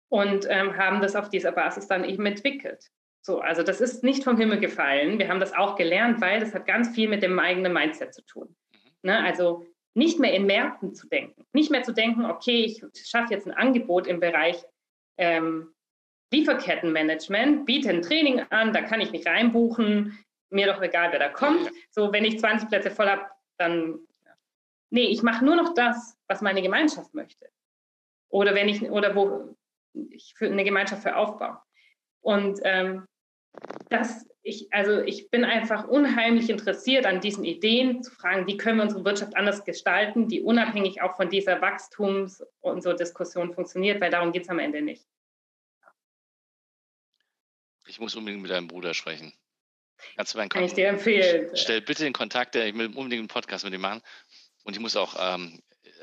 [0.08, 2.90] Und ähm, haben das auf dieser Basis dann eben entwickelt.
[3.20, 5.18] So, also das ist nicht vom Himmel gefallen.
[5.18, 8.24] Wir haben das auch gelernt, weil das hat ganz viel mit dem eigenen Mindset zu
[8.24, 8.56] tun.
[8.72, 8.78] Mhm.
[9.02, 9.18] Ne?
[9.18, 11.46] Also nicht mehr in Märkten zu denken.
[11.54, 14.62] Nicht mehr zu denken, okay, ich schaffe jetzt ein Angebot im Bereich
[15.16, 15.74] ähm,
[16.30, 20.18] Lieferkettenmanagement, biete ein Training an, da kann ich mich reinbuchen,
[20.50, 21.70] mir doch egal, wer da kommt.
[21.90, 23.24] So, wenn ich 20 Plätze voll habe,
[23.58, 23.98] dann,
[24.90, 27.48] nee, ich mache nur noch das, was meine Gemeinschaft möchte.
[28.28, 29.56] Oder wenn ich, oder wo
[30.10, 31.58] ich für eine Gemeinschaft für aufbaue.
[32.20, 33.06] Und ähm,
[33.88, 38.78] das, ich, also ich bin einfach unheimlich interessiert an diesen Ideen, zu fragen, wie können
[38.78, 44.00] wir unsere Wirtschaft anders gestalten, die unabhängig auch von dieser Wachstums- und so Diskussion funktioniert,
[44.00, 45.04] weil darum geht es am Ende nicht.
[47.86, 49.32] Ich muss unbedingt mit deinem Bruder sprechen.
[50.16, 51.50] Kannst du meinen Kann ich dir empfehlen.
[51.54, 54.02] Stell bitte den Kontakt, ich will unbedingt einen Podcast mit ihm machen.
[54.64, 55.62] Und ich muss auch, ähm,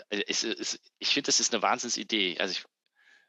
[0.09, 2.37] es, ich finde, das ist eine Wahnsinnsidee.
[2.39, 2.65] Also ich,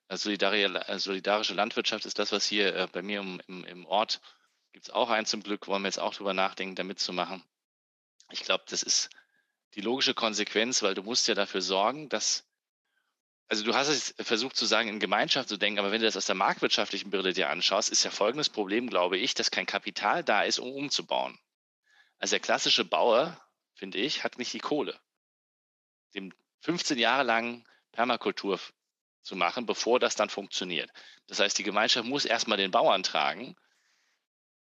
[0.09, 4.21] solidarische Landwirtschaft ist das, was hier äh, bei mir im, im, Ort
[4.73, 7.43] gibt es auch einen zum Glück, wollen wir jetzt auch drüber nachdenken, da mitzumachen.
[8.31, 9.11] Ich glaube, das ist
[9.75, 12.45] die logische Konsequenz, weil du musst ja dafür sorgen, dass
[13.49, 16.17] also du hast es versucht zu sagen, in Gemeinschaft zu denken, aber wenn du das
[16.17, 20.25] aus der marktwirtschaftlichen Brille dir anschaust, ist ja folgendes Problem, glaube ich, dass kein Kapital
[20.25, 21.39] da ist, um umzubauen.
[22.19, 23.39] Also der klassische Bauer,
[23.75, 24.99] finde ich, hat nicht die Kohle,
[26.15, 28.59] dem 15 Jahre lang Permakultur
[29.25, 30.91] zu machen, bevor das dann funktioniert.
[31.27, 33.57] Das heißt, die Gemeinschaft muss erstmal den Bauern tragen,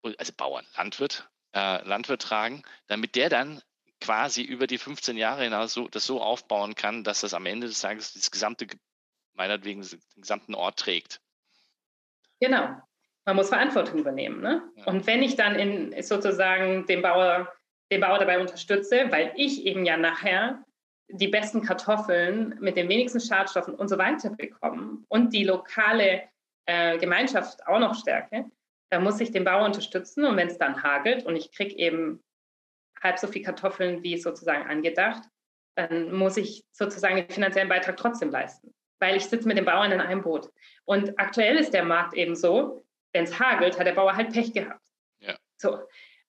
[0.03, 3.63] also Bauern, Landwirt, äh, Landwirt tragen, damit der dann
[4.01, 7.67] quasi über die 15 Jahre hinaus so, das so aufbauen kann, dass das am Ende
[7.67, 8.67] des Tages das gesamte,
[9.35, 11.21] meinetwegen den gesamten Ort trägt.
[12.41, 12.77] Genau.
[13.27, 14.41] Man muss Verantwortung übernehmen.
[14.41, 14.63] Ne?
[14.77, 14.87] Ja.
[14.87, 17.53] Und wenn ich dann in sozusagen den Bauer,
[17.93, 20.65] den Bauer dabei unterstütze, weil ich eben ja nachher
[21.13, 26.23] die besten Kartoffeln mit den wenigsten Schadstoffen und so weiter bekomme und die lokale
[26.67, 28.45] äh, Gemeinschaft auch noch stärke,
[28.91, 30.25] dann muss ich den Bauer unterstützen.
[30.25, 32.23] Und wenn es dann hagelt und ich kriege eben
[33.03, 35.23] halb so viel Kartoffeln wie sozusagen angedacht,
[35.77, 39.93] dann muss ich sozusagen den finanziellen Beitrag trotzdem leisten, weil ich sitze mit dem Bauern
[39.93, 40.51] in einem Boot.
[40.85, 44.53] Und aktuell ist der Markt eben so, wenn es hagelt, hat der Bauer halt Pech
[44.53, 44.85] gehabt.
[45.21, 45.37] Ja.
[45.57, 45.79] So.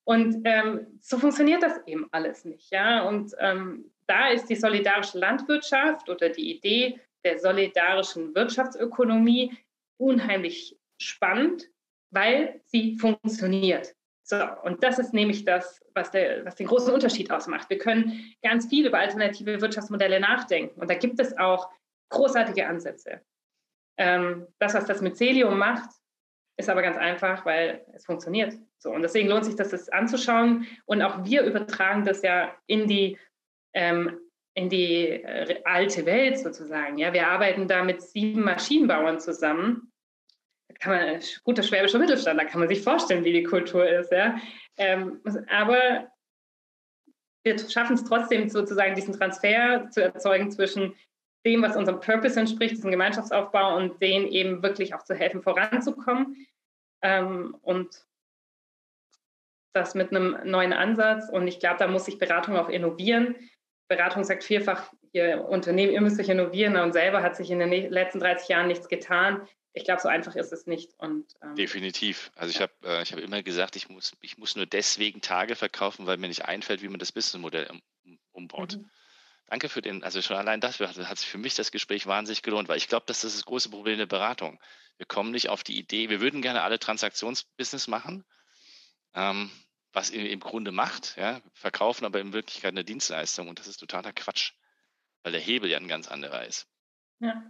[0.03, 2.71] Und ähm, so funktioniert das eben alles nicht.
[2.71, 3.03] Ja?
[3.03, 9.57] Und ähm, da ist die solidarische Landwirtschaft oder die Idee der solidarischen Wirtschaftsökonomie
[9.97, 11.69] unheimlich spannend,
[12.11, 13.95] weil sie funktioniert.
[14.23, 17.69] So, und das ist nämlich das, was, der, was den großen Unterschied ausmacht.
[17.69, 20.79] Wir können ganz viel über alternative Wirtschaftsmodelle nachdenken.
[20.81, 21.69] Und da gibt es auch
[22.09, 23.21] großartige Ansätze.
[23.97, 25.89] Ähm, das, was das Mycelium macht,
[26.57, 28.57] ist aber ganz einfach, weil es funktioniert.
[28.77, 30.67] So, und deswegen lohnt sich das, das anzuschauen.
[30.85, 33.17] Und auch wir übertragen das ja in die,
[33.73, 34.19] ähm,
[34.53, 36.97] in die äh, alte Welt sozusagen.
[36.97, 39.91] Ja, wir arbeiten da mit sieben Maschinenbauern zusammen
[40.81, 44.11] kann man, guter schwäbischer Mittelstand, da kann man sich vorstellen, wie die Kultur ist.
[44.11, 44.37] Ja?
[44.77, 46.11] Ähm, aber
[47.43, 50.95] wir schaffen es trotzdem sozusagen, diesen Transfer zu erzeugen zwischen
[51.45, 56.47] dem, was unserem Purpose entspricht, diesem Gemeinschaftsaufbau und denen eben wirklich auch zu helfen, voranzukommen.
[57.01, 58.05] Ähm, und
[59.73, 61.29] das mit einem neuen Ansatz.
[61.29, 63.35] Und ich glaube, da muss sich Beratung auch innovieren.
[63.95, 67.69] Beratung sagt vielfach, ihr Unternehmen, ihr müsst euch innovieren und selber hat sich in den
[67.91, 70.93] letzten 30 Jahren nichts getan ich glaube, so einfach ist es nicht.
[70.97, 72.31] Und, ähm, Definitiv.
[72.35, 76.05] Also ich habe äh, hab immer gesagt, ich muss, ich muss nur deswegen Tage verkaufen,
[76.05, 78.77] weil mir nicht einfällt, wie man das Businessmodell um, umbaut.
[78.77, 78.89] Mhm.
[79.47, 82.69] Danke für den, also schon allein dafür hat sich für mich das Gespräch wahnsinnig gelohnt,
[82.69, 84.59] weil ich glaube, das ist das große Problem der Beratung.
[84.97, 88.23] Wir kommen nicht auf die Idee, wir würden gerne alle Transaktionsbusiness machen,
[89.13, 89.51] ähm,
[89.93, 93.77] was ihr im Grunde macht, ja, verkaufen aber in Wirklichkeit eine Dienstleistung und das ist
[93.77, 94.53] totaler Quatsch,
[95.23, 96.67] weil der Hebel ja ein ganz anderer ist.
[97.19, 97.43] Ja.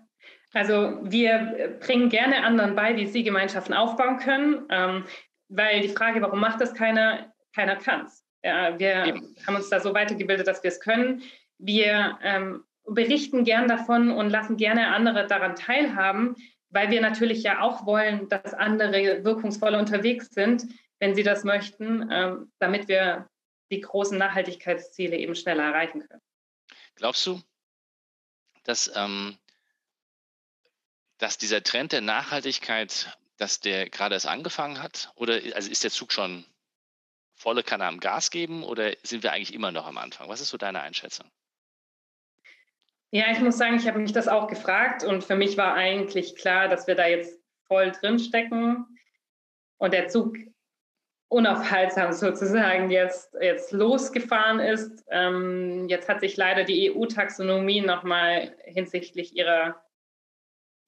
[0.53, 5.05] Also wir bringen gerne anderen bei, wie sie Gemeinschaften aufbauen können, ähm,
[5.47, 8.25] weil die Frage, warum macht das keiner, keiner kann es.
[8.43, 9.35] Ja, wir Eben.
[9.45, 11.21] haben uns da so weitergebildet, dass wir es können.
[11.57, 16.35] Wir ähm, berichten gern davon und lassen gerne andere daran teilhaben,
[16.69, 20.65] weil wir natürlich ja auch wollen, dass andere wirkungsvoller unterwegs sind,
[21.01, 23.27] wenn sie das möchten, ähm, damit wir
[23.71, 26.21] die großen Nachhaltigkeitsziele eben schneller erreichen können.
[26.95, 27.41] Glaubst du,
[28.63, 29.37] dass ähm,
[31.17, 35.11] dass dieser Trend der Nachhaltigkeit, dass der gerade erst angefangen hat?
[35.15, 36.45] Oder also ist der Zug schon
[37.35, 40.29] volle Kanne am Gas geben oder sind wir eigentlich immer noch am Anfang?
[40.29, 41.29] Was ist so deine Einschätzung?
[43.11, 46.35] Ja, ich muss sagen, ich habe mich das auch gefragt und für mich war eigentlich
[46.35, 48.85] klar, dass wir da jetzt voll drin stecken
[49.77, 50.37] und der Zug
[51.31, 55.05] unaufhaltsam sozusagen jetzt, jetzt losgefahren ist.
[55.09, 59.81] Ähm, jetzt hat sich leider die EU-Taxonomie nochmal hinsichtlich ihrer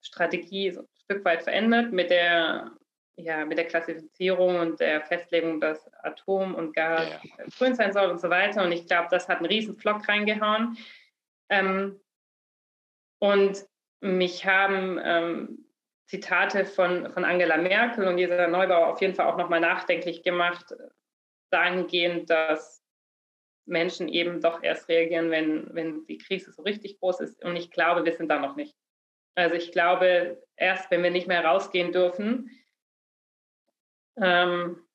[0.02, 2.72] Strategie so ein Stück weit verändert mit der,
[3.16, 7.44] ja, mit der Klassifizierung und der Festlegung, dass Atom und Gas ja.
[7.56, 8.62] grün sein soll und so weiter.
[8.62, 10.76] Und ich glaube, das hat einen riesen Flock reingehauen.
[11.48, 11.98] Ähm,
[13.18, 13.64] und
[14.02, 15.63] mich haben ähm,
[16.06, 20.74] Zitate von, von Angela Merkel und Lisa Neubauer auf jeden Fall auch nochmal nachdenklich gemacht,
[21.50, 22.82] dahingehend, dass
[23.66, 27.42] Menschen eben doch erst reagieren, wenn, wenn die Krise so richtig groß ist.
[27.42, 28.76] Und ich glaube, wir sind da noch nicht.
[29.34, 32.50] Also ich glaube, erst wenn wir nicht mehr rausgehen dürfen,
[34.20, 34.86] ähm,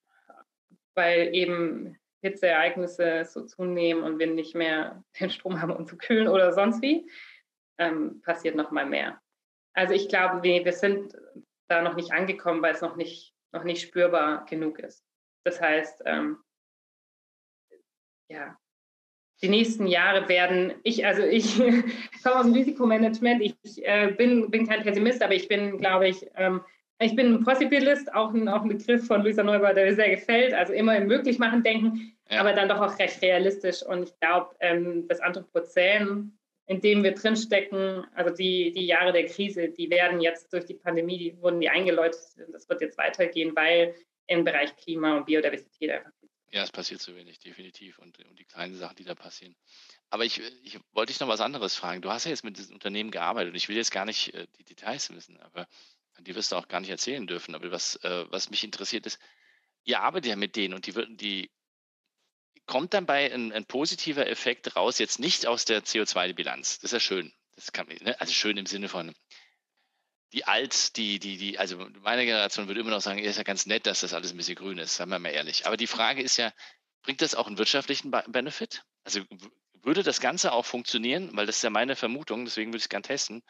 [0.94, 6.28] weil eben Hitzeereignisse so zunehmen und wir nicht mehr den Strom haben, um zu kühlen
[6.28, 7.10] oder sonst wie,
[7.78, 9.20] ähm, passiert noch mal mehr.
[9.74, 11.16] Also ich glaube, wir, wir sind
[11.68, 15.04] da noch nicht angekommen, weil es noch nicht, noch nicht spürbar genug ist.
[15.44, 16.38] Das heißt, ähm,
[18.28, 18.56] ja,
[19.42, 21.56] die nächsten Jahre werden, ich, also ich
[22.22, 23.56] komme aus dem Risikomanagement, ich
[23.86, 26.62] äh, bin, bin kein Pessimist, aber ich bin, glaube ich, ähm,
[27.02, 30.10] ich bin ein Possibilist, auch ein, auch ein Begriff von Luisa Neubauer, der mir sehr
[30.10, 30.52] gefällt.
[30.52, 32.40] Also immer im Möglichmachen denken, ja.
[32.40, 33.82] aber dann doch auch recht realistisch.
[33.82, 36.38] Und ich glaube, ähm, das Anthropozän,
[36.70, 40.74] in dem wir drinstecken, also die, die Jahre der Krise, die werden jetzt durch die
[40.74, 42.20] Pandemie, die wurden die eingeläutet.
[42.52, 43.96] Das wird jetzt weitergehen, weil
[44.28, 46.12] im Bereich Klima und Biodiversität einfach
[46.52, 47.98] ja, es passiert zu wenig, definitiv.
[48.00, 49.54] Und, und die kleinen Sachen, die da passieren.
[50.10, 52.02] Aber ich, ich wollte dich noch was anderes fragen.
[52.02, 54.48] Du hast ja jetzt mit diesem Unternehmen gearbeitet und ich will jetzt gar nicht äh,
[54.58, 55.68] die Details wissen, aber
[56.18, 57.54] die wirst du auch gar nicht erzählen dürfen.
[57.54, 59.20] Aber was, äh, was mich interessiert ist,
[59.84, 61.50] ihr arbeitet ja mit denen und die, die
[62.70, 66.78] kommt dann bei ein, ein positiver Effekt raus, jetzt nicht aus der CO2-Bilanz.
[66.78, 67.32] Das ist ja schön.
[67.56, 68.18] Das kann, ne?
[68.20, 69.12] Also schön im Sinne von,
[70.32, 73.66] die alt, die, die, die, also meine Generation würde immer noch sagen, ist ja ganz
[73.66, 75.66] nett, dass das alles ein bisschen grün ist, sagen wir mal ehrlich.
[75.66, 76.52] Aber die Frage ist ja,
[77.02, 78.84] bringt das auch einen wirtschaftlichen Benefit?
[79.02, 79.22] Also
[79.82, 82.88] würde das Ganze auch funktionieren, weil das ist ja meine Vermutung, deswegen würde ich es
[82.88, 83.42] gerne testen,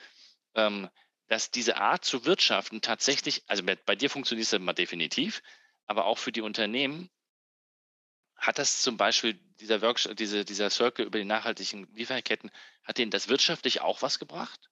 [0.55, 0.89] ähm,
[1.27, 5.43] dass diese Art zu wirtschaften tatsächlich, also bei dir funktioniert es mal definitiv,
[5.87, 7.11] aber auch für die Unternehmen
[8.41, 12.51] hat das zum Beispiel dieser Workshop, diese, dieser Circle über die nachhaltigen Lieferketten,
[12.83, 14.71] hat denen das wirtschaftlich auch was gebracht?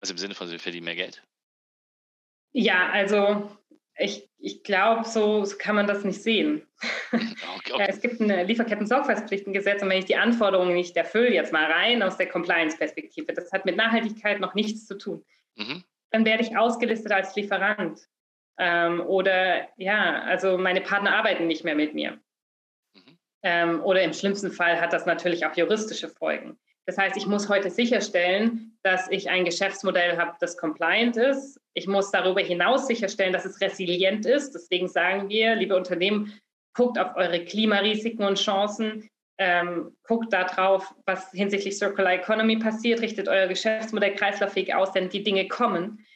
[0.00, 1.22] Also im Sinne von, sie verdienen mehr Geld?
[2.52, 3.50] Ja, also
[3.98, 6.66] ich, ich glaube, so, so, kann man das nicht sehen.
[7.56, 7.86] Okay, okay.
[7.88, 12.16] es gibt ein Lieferketten-Sorgfaltspflichtengesetz und wenn ich die Anforderungen nicht erfülle, jetzt mal rein aus
[12.16, 15.24] der Compliance-Perspektive, das hat mit Nachhaltigkeit noch nichts zu tun,
[15.56, 15.82] mhm.
[16.10, 18.00] dann werde ich ausgelistet als Lieferant.
[18.58, 22.20] Ähm, oder ja, also meine Partner arbeiten nicht mehr mit mir.
[23.42, 26.58] Ähm, oder im schlimmsten Fall hat das natürlich auch juristische Folgen.
[26.86, 31.60] Das heißt, ich muss heute sicherstellen, dass ich ein Geschäftsmodell habe, das compliant ist.
[31.74, 34.54] Ich muss darüber hinaus sicherstellen, dass es resilient ist.
[34.54, 36.32] Deswegen sagen wir, liebe Unternehmen,
[36.74, 43.28] guckt auf eure Klimarisiken und Chancen, ähm, guckt darauf, was hinsichtlich Circular Economy passiert, richtet
[43.28, 46.06] euer Geschäftsmodell kreislauffähig aus, denn die Dinge kommen.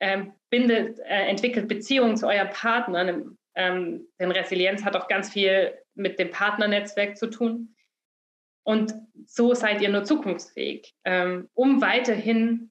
[0.00, 5.72] Ähm, bindet, äh, entwickelt Beziehungen zu euren Partnern, ähm, denn Resilienz hat auch ganz viel
[5.94, 7.74] mit dem Partnernetzwerk zu tun.
[8.64, 8.94] Und
[9.26, 12.70] so seid ihr nur zukunftsfähig, ähm, um weiterhin,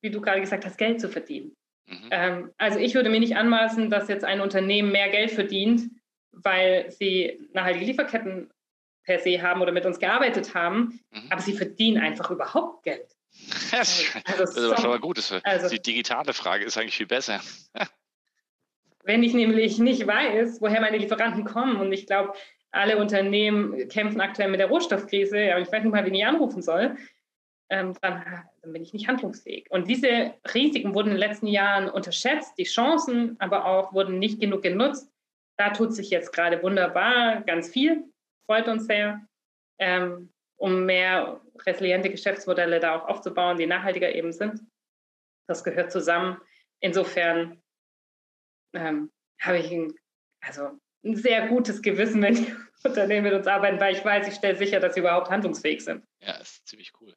[0.00, 1.56] wie du gerade gesagt hast, Geld zu verdienen.
[1.86, 2.08] Mhm.
[2.10, 5.90] Ähm, also ich würde mir nicht anmaßen, dass jetzt ein Unternehmen mehr Geld verdient,
[6.32, 8.50] weil sie nachhaltige Lieferketten
[9.04, 11.26] per se haben oder mit uns gearbeitet haben, mhm.
[11.30, 13.16] aber sie verdienen einfach überhaupt Geld.
[13.70, 15.18] Das, also, das ist aber schon mal gut.
[15.44, 17.40] Also, die digitale Frage ist eigentlich viel besser.
[19.08, 22.34] wenn ich nämlich nicht weiß, woher meine Lieferanten kommen und ich glaube,
[22.70, 26.60] alle Unternehmen kämpfen aktuell mit der Rohstoffkrise, und ich weiß nicht mal, wen ich anrufen
[26.60, 26.94] soll,
[27.70, 28.22] ähm, dann,
[28.60, 29.70] dann, bin ich nicht handlungsfähig.
[29.70, 34.40] Und diese Risiken wurden in den letzten Jahren unterschätzt, die Chancen aber auch wurden nicht
[34.40, 35.10] genug genutzt.
[35.56, 38.04] Da tut sich jetzt gerade wunderbar ganz viel,
[38.44, 39.22] freut uns sehr,
[39.78, 44.60] ähm, um mehr resiliente Geschäftsmodelle da auch aufzubauen, die nachhaltiger eben sind.
[45.46, 46.36] Das gehört zusammen.
[46.80, 47.62] Insofern
[48.72, 49.94] ähm, habe ich ein,
[50.40, 52.54] also ein sehr gutes Gewissen, wenn die
[52.84, 56.06] Unternehmen mit uns arbeiten, weil ich weiß, ich stelle sicher, dass sie überhaupt handlungsfähig sind.
[56.20, 57.14] Ja, ist ziemlich cool.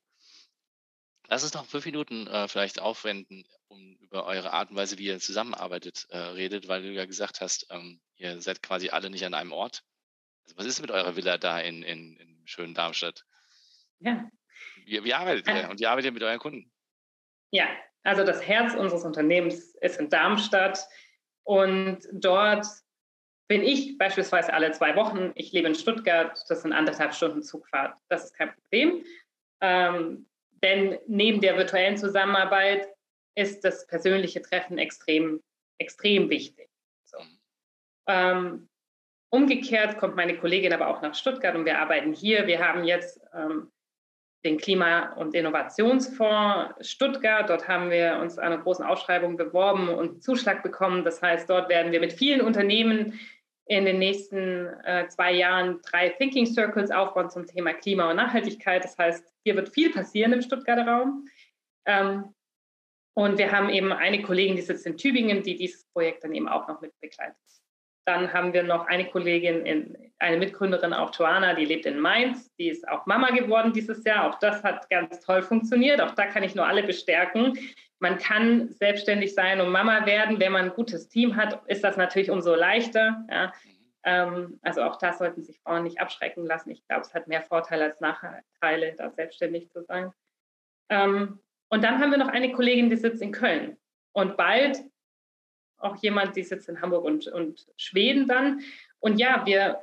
[1.27, 5.05] Lass uns noch fünf Minuten äh, vielleicht aufwenden, um über eure Art und Weise, wie
[5.05, 9.25] ihr zusammenarbeitet, äh, redet, weil du ja gesagt hast, ähm, ihr seid quasi alle nicht
[9.25, 9.83] an einem Ort.
[10.43, 13.23] Also was ist mit eurer Villa da in, in, in schönen Darmstadt?
[13.99, 14.29] Ja.
[14.85, 15.69] Wie, wie arbeitet ihr?
[15.69, 16.71] Und wie arbeitet ihr mit euren Kunden?
[17.51, 17.67] Ja,
[18.03, 20.85] also das Herz unseres Unternehmens ist in Darmstadt
[21.43, 22.65] und dort
[23.47, 27.97] bin ich beispielsweise alle zwei Wochen, ich lebe in Stuttgart, das sind anderthalb Stunden Zugfahrt.
[28.07, 29.03] Das ist kein Problem.
[29.61, 30.25] Ähm,
[30.63, 32.87] denn neben der virtuellen Zusammenarbeit
[33.35, 35.41] ist das persönliche Treffen extrem,
[35.79, 36.69] extrem wichtig.
[37.03, 37.17] So.
[38.07, 38.69] Ähm,
[39.31, 42.47] umgekehrt kommt meine Kollegin aber auch nach Stuttgart und wir arbeiten hier.
[42.47, 43.71] Wir haben jetzt ähm,
[44.43, 47.49] den Klima- und Innovationsfonds Stuttgart.
[47.49, 51.03] Dort haben wir uns einer großen Ausschreibung beworben und Zuschlag bekommen.
[51.03, 53.19] Das heißt, dort werden wir mit vielen Unternehmen
[53.65, 58.83] in den nächsten äh, zwei Jahren drei Thinking Circles aufbauen zum Thema Klima und Nachhaltigkeit.
[58.83, 61.27] Das heißt, hier wird viel passieren im Stuttgarter Raum.
[61.85, 62.33] Ähm,
[63.13, 66.47] und wir haben eben eine Kollegin, die sitzt in Tübingen, die dieses Projekt dann eben
[66.47, 67.37] auch noch mit begleitet.
[68.05, 72.53] Dann haben wir noch eine Kollegin, in, eine Mitgründerin, auch Joanna, die lebt in Mainz.
[72.55, 74.29] Die ist auch Mama geworden dieses Jahr.
[74.29, 76.01] Auch das hat ganz toll funktioniert.
[76.01, 77.57] Auch da kann ich nur alle bestärken.
[77.99, 80.39] Man kann selbstständig sein und Mama werden.
[80.39, 83.23] Wenn man ein gutes Team hat, ist das natürlich umso leichter.
[83.29, 83.53] Ja.
[84.03, 86.71] Ähm, also auch da sollten sich Frauen nicht abschrecken lassen.
[86.71, 90.11] Ich glaube, es hat mehr Vorteile als Nachteile, da selbstständig zu sein.
[90.89, 91.39] Ähm,
[91.69, 93.77] und dann haben wir noch eine Kollegin, die sitzt in Köln.
[94.13, 94.79] Und bald
[95.81, 98.61] auch jemand, die sitzt in Hamburg und, und Schweden dann.
[98.99, 99.79] Und ja, wir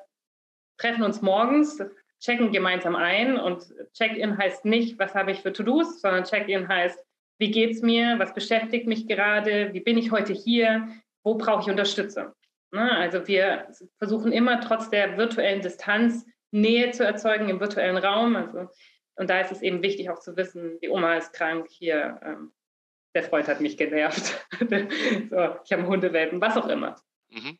[0.78, 1.82] treffen uns morgens,
[2.20, 6.98] checken gemeinsam ein und Check-in heißt nicht, was habe ich für To-Dos, sondern Check-in heißt,
[7.38, 8.18] wie geht es mir?
[8.18, 9.72] Was beschäftigt mich gerade?
[9.72, 10.88] Wie bin ich heute hier?
[11.22, 12.32] Wo brauche ich Unterstützung?
[12.72, 12.90] Ne?
[12.90, 13.68] Also wir
[13.98, 18.34] versuchen immer trotz der virtuellen Distanz Nähe zu erzeugen im virtuellen Raum.
[18.34, 18.68] Also,
[19.16, 22.52] und da ist es eben wichtig auch zu wissen, die Oma ist krank, hier, ähm,
[23.14, 26.96] der Freund hat mich genervt, so, ich habe Hundewelpen, was auch immer.
[27.30, 27.58] Mhm.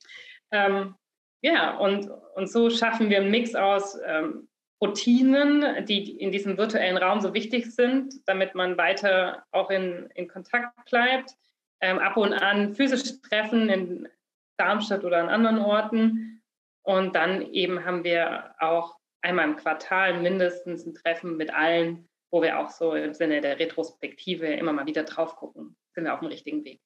[0.50, 0.94] Ähm,
[1.40, 4.48] ja, und, und so schaffen wir einen Mix aus ähm,
[4.80, 10.28] Routinen, die in diesem virtuellen Raum so wichtig sind, damit man weiter auch in, in
[10.28, 11.34] Kontakt bleibt.
[11.80, 14.08] Ähm, ab und an physische Treffen in
[14.56, 16.42] Darmstadt oder an anderen Orten.
[16.82, 22.42] Und dann eben haben wir auch einmal im Quartal mindestens ein Treffen mit allen, wo
[22.42, 25.76] wir auch so im Sinne der Retrospektive immer mal wieder drauf gucken.
[25.94, 26.80] Sind wir auf dem richtigen Weg.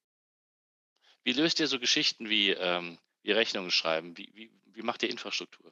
[1.23, 4.17] Wie löst ihr so Geschichten wie, ähm, wie Rechnungen schreiben?
[4.17, 5.71] Wie, wie, wie macht ihr Infrastruktur?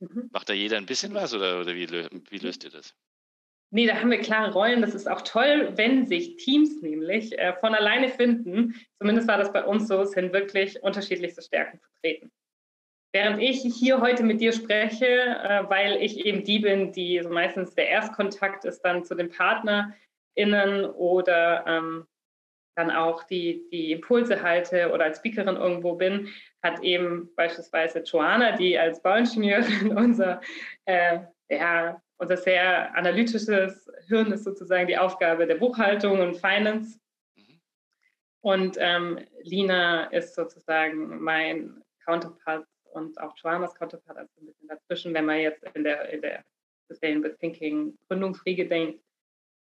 [0.00, 0.28] Mhm.
[0.32, 2.94] Macht da jeder ein bisschen was oder, oder wie, wie löst ihr das?
[3.70, 4.80] Nee, da haben wir klare Rollen.
[4.80, 8.74] Das ist auch toll, wenn sich Teams nämlich äh, von alleine finden.
[8.98, 12.30] Zumindest war das bei uns so, sind wirklich unterschiedlichste Stärken vertreten.
[13.16, 17.30] Während ich hier heute mit dir spreche, äh, weil ich eben die bin, die so
[17.30, 22.06] meistens der Erstkontakt ist dann zu den PartnerInnen oder ähm,
[22.76, 26.28] dann auch die, die Impulse halte oder als Speakerin irgendwo bin,
[26.62, 30.42] hat eben beispielsweise Joanna, die als Bauingenieurin unser,
[30.84, 37.00] äh, ja, unser sehr analytisches Hirn ist sozusagen die Aufgabe der Buchhaltung und Finance.
[37.34, 37.60] Mhm.
[38.42, 42.66] Und ähm, Lina ist sozusagen mein Counterpart
[42.96, 46.44] und auch Joannas Counterpart, also ein bisschen dazwischen, wenn man jetzt in der, in der
[46.88, 49.02] Sustainable Thinking Gründungsriege denkt.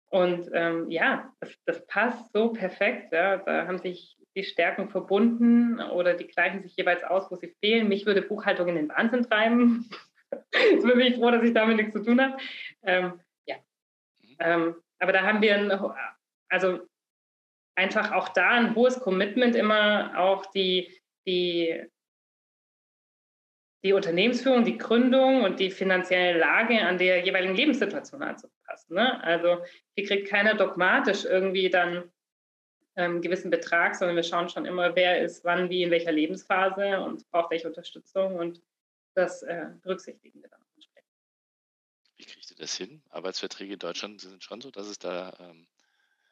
[0.08, 3.12] Und ähm, ja, das, das, passt so perfekt.
[3.12, 3.38] Ja.
[3.38, 7.88] Da haben sich die Stärken verbunden oder die gleichen sich jeweils aus, wo sie fehlen.
[7.88, 9.90] Mich würde Buchhaltung in den Wahnsinn treiben.
[10.52, 12.36] Jetzt bin ich froh, dass ich damit nichts zu tun habe.
[12.82, 13.56] Ähm, ja.
[14.38, 15.72] Ähm, aber da haben wir ein,
[16.48, 16.86] also
[17.74, 20.90] einfach auch da ein hohes Commitment, immer auch die,
[21.26, 21.82] die,
[23.86, 28.94] die Unternehmensführung, die Gründung und die finanzielle Lage an der jeweiligen Lebenssituation anzupassen.
[28.94, 29.22] Ne?
[29.22, 29.62] Also
[29.94, 32.10] hier kriegt keiner dogmatisch irgendwie dann
[32.96, 37.00] ähm, gewissen Betrag, sondern wir schauen schon immer, wer ist wann, wie, in welcher Lebensphase
[37.00, 38.60] und braucht welche Unterstützung und
[39.14, 41.10] das äh, berücksichtigen wir dann entsprechend.
[42.16, 43.02] Wie kriegt ihr das hin?
[43.10, 45.68] Arbeitsverträge in Deutschland sind schon so, dass es da, ähm,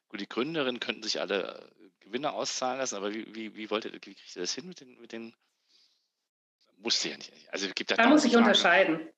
[0.09, 3.84] gut, die Gründerinnen könnten sich alle äh, Gewinne auszahlen lassen, aber wie, wie, wie, wollt
[3.84, 5.34] ihr, wie kriegt ihr das hin mit den, mit den
[6.79, 7.33] wusste ja nicht.
[7.51, 9.09] Also gibt da, da muss ich unterscheiden.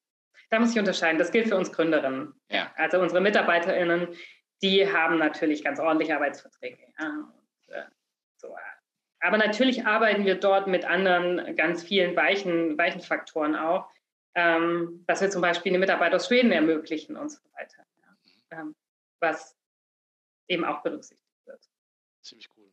[0.50, 1.18] Da muss ich unterscheiden.
[1.18, 2.32] Das gilt für uns Gründerinnen.
[2.50, 2.72] Ja.
[2.76, 4.08] Also unsere MitarbeiterInnen,
[4.62, 6.78] die haben natürlich ganz ordentliche Arbeitsverträge.
[6.98, 7.32] Ja.
[7.68, 7.82] Äh,
[8.36, 8.54] so.
[9.20, 13.90] Aber natürlich arbeiten wir dort mit anderen ganz vielen weichen, weichen Faktoren auch,
[14.34, 17.84] ähm, dass wir zum Beispiel eine Mitarbeit aus Schweden ermöglichen und so weiter.
[18.00, 18.60] Ja.
[18.60, 18.74] Ähm,
[19.20, 19.56] was
[20.48, 21.60] eben auch berücksichtigt wird.
[22.22, 22.70] Ziemlich cool.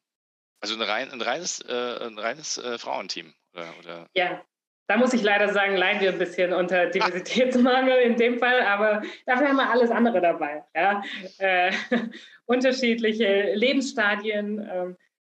[0.60, 3.34] Also ein, rein, ein reines, äh, ein reines äh, Frauenteam.
[3.54, 4.08] Oder, oder?
[4.14, 4.44] Ja,
[4.88, 9.02] da muss ich leider sagen, leiden wir ein bisschen unter Diversitätsmangel in dem Fall, aber
[9.26, 10.64] dafür haben wir alles andere dabei.
[10.76, 11.02] Ja?
[11.38, 11.72] Äh,
[12.46, 14.94] unterschiedliche Lebensstadien, äh,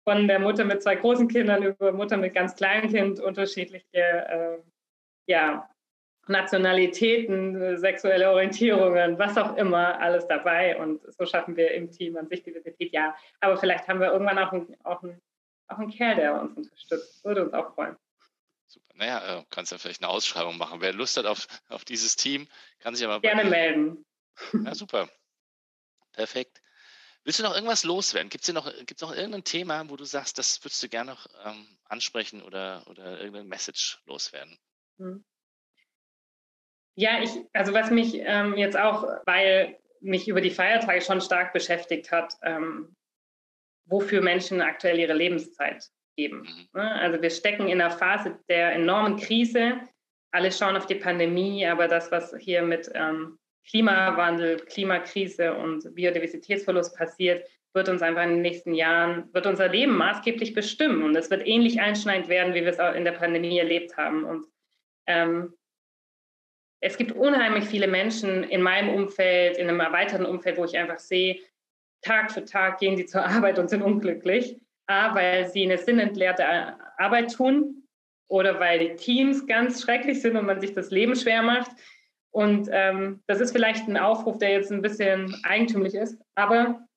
[0.08, 4.58] von der Mutter mit zwei großen Kindern über Mutter mit ganz kleinem Kind, unterschiedliche äh,
[5.26, 5.70] ja,
[6.28, 10.78] Nationalitäten, sexuelle Orientierungen, was auch immer, alles dabei.
[10.78, 13.14] Und so schaffen wir im Team an sich Diversität, ja.
[13.41, 15.22] Aber vielleicht haben wir irgendwann auch einen, auch einen,
[15.68, 17.26] auch einen Kerl, der uns unterstützt.
[17.26, 17.98] Würde uns auch freuen.
[18.98, 20.82] Naja, äh, kannst ja vielleicht eine Ausschreibung machen.
[20.82, 22.48] Wer Lust hat auf, auf dieses Team,
[22.80, 24.06] kann sich aber gerne melden.
[24.54, 25.10] Ja, super.
[26.14, 26.62] Perfekt.
[27.24, 28.30] Willst du noch irgendwas loswerden?
[28.30, 31.28] Gibt es noch, gibt's noch irgendein Thema, wo du sagst, das würdest du gerne noch
[31.45, 34.58] ähm, ansprechen oder, oder irgendein Message loswerden?
[34.98, 35.24] Hm.
[36.95, 41.54] Ja, ich, also was mich ähm, jetzt auch, weil mich über die Feiertage schon stark
[41.54, 42.95] beschäftigt hat, ähm,
[43.86, 46.39] wofür Menschen aktuell ihre Lebenszeit geben.
[46.39, 46.82] Mhm.
[46.82, 46.91] Ne?
[46.95, 49.80] Also wir stecken in einer Phase der enormen Krise.
[50.32, 53.38] Alle schauen auf die Pandemie, aber das, was hier mit ähm,
[53.70, 59.95] Klimawandel, Klimakrise und Biodiversitätsverlust passiert, wird uns einfach in den nächsten Jahren, wird unser Leben
[59.95, 61.03] maßgeblich bestimmen.
[61.03, 64.26] Und es wird ähnlich einschneidend werden, wie wir es auch in der Pandemie erlebt haben.
[64.26, 64.47] Und
[65.05, 65.53] ähm,
[66.82, 70.99] es gibt unheimlich viele Menschen in meinem Umfeld, in einem erweiterten Umfeld, wo ich einfach
[70.99, 71.39] sehe,
[72.01, 74.59] Tag für Tag gehen sie zur Arbeit und sind unglücklich.
[74.88, 76.45] A, weil sie eine sinnentleerte
[76.97, 77.83] Arbeit tun
[78.29, 81.71] oder weil die Teams ganz schrecklich sind und man sich das Leben schwer macht.
[82.31, 86.88] Und ähm, das ist vielleicht ein Aufruf, der jetzt ein bisschen eigentümlich ist, aber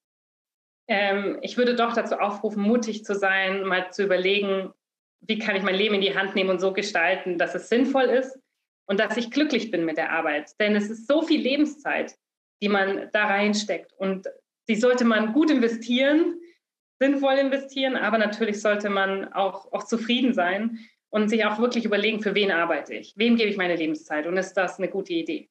[0.91, 4.73] ähm, ich würde doch dazu aufrufen, mutig zu sein, mal zu überlegen,
[5.21, 8.05] wie kann ich mein Leben in die Hand nehmen und so gestalten, dass es sinnvoll
[8.05, 8.39] ist
[8.87, 10.51] und dass ich glücklich bin mit der Arbeit.
[10.59, 12.17] Denn es ist so viel Lebenszeit,
[12.61, 13.93] die man da reinsteckt.
[13.99, 14.27] Und
[14.69, 16.41] die sollte man gut investieren,
[17.01, 20.79] sinnvoll investieren, aber natürlich sollte man auch, auch zufrieden sein
[21.09, 24.37] und sich auch wirklich überlegen, für wen arbeite ich, wem gebe ich meine Lebenszeit und
[24.37, 25.49] ist das eine gute Idee.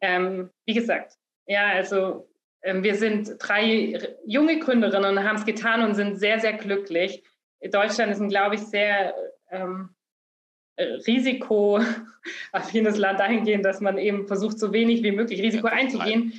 [0.00, 2.28] Ähm, wie gesagt, ja, also
[2.62, 7.22] ähm, wir sind drei junge Gründerinnen und haben es getan und sind sehr, sehr glücklich.
[7.60, 9.14] Deutschland ist ein, glaube ich, sehr
[9.50, 9.94] ähm,
[10.76, 16.32] äh, risikoaffines Land dahingehend, dass man eben versucht, so wenig wie möglich Risiko einzugehen.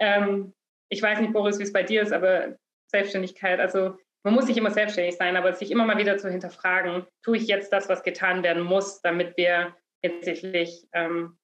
[0.00, 0.54] Ähm,
[0.88, 2.56] ich weiß nicht, Boris, wie es bei dir ist, aber
[2.88, 7.06] Selbstständigkeit, also man muss nicht immer selbstständig sein, aber sich immer mal wieder zu hinterfragen,
[7.22, 11.38] tue ich jetzt das, was getan werden muss, damit wir tatsächlich, ähm,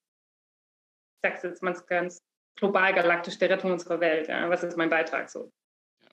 [1.17, 2.23] ich sage jetzt mal ganz
[2.57, 4.29] global galaktisch der Rettung unserer Welt.
[4.29, 4.49] Ja?
[4.51, 5.53] Was ist mein Beitrag so?
[6.03, 6.11] Ja.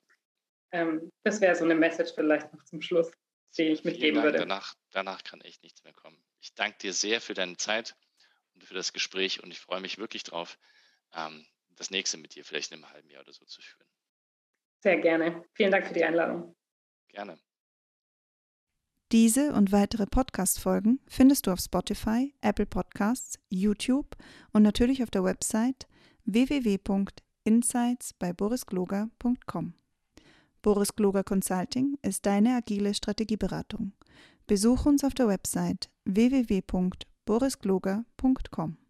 [0.72, 3.10] Ähm, das wäre so eine Message vielleicht noch zum Schluss,
[3.56, 4.24] die ich mitgeben Dank.
[4.24, 4.38] würde.
[4.38, 6.22] Danach, danach kann echt nichts mehr kommen.
[6.40, 7.96] Ich danke dir sehr für deine Zeit
[8.54, 10.58] und für das Gespräch und ich freue mich wirklich drauf,
[11.14, 13.88] ähm, das nächste mit dir vielleicht in einem halben Jahr oder so zu führen.
[14.82, 15.44] Sehr gerne.
[15.54, 16.54] Vielen Dank für die Einladung.
[17.08, 17.38] Gerne.
[19.12, 24.16] Diese und weitere Podcast-Folgen findest du auf Spotify, Apple Podcasts, YouTube
[24.52, 25.86] und natürlich auf der Website
[26.24, 29.74] www.insights bei borisgloger.com.
[30.62, 33.92] Boris Gloger Consulting ist deine agile Strategieberatung.
[34.46, 38.81] Besuch uns auf der Website www.borisgloger.com.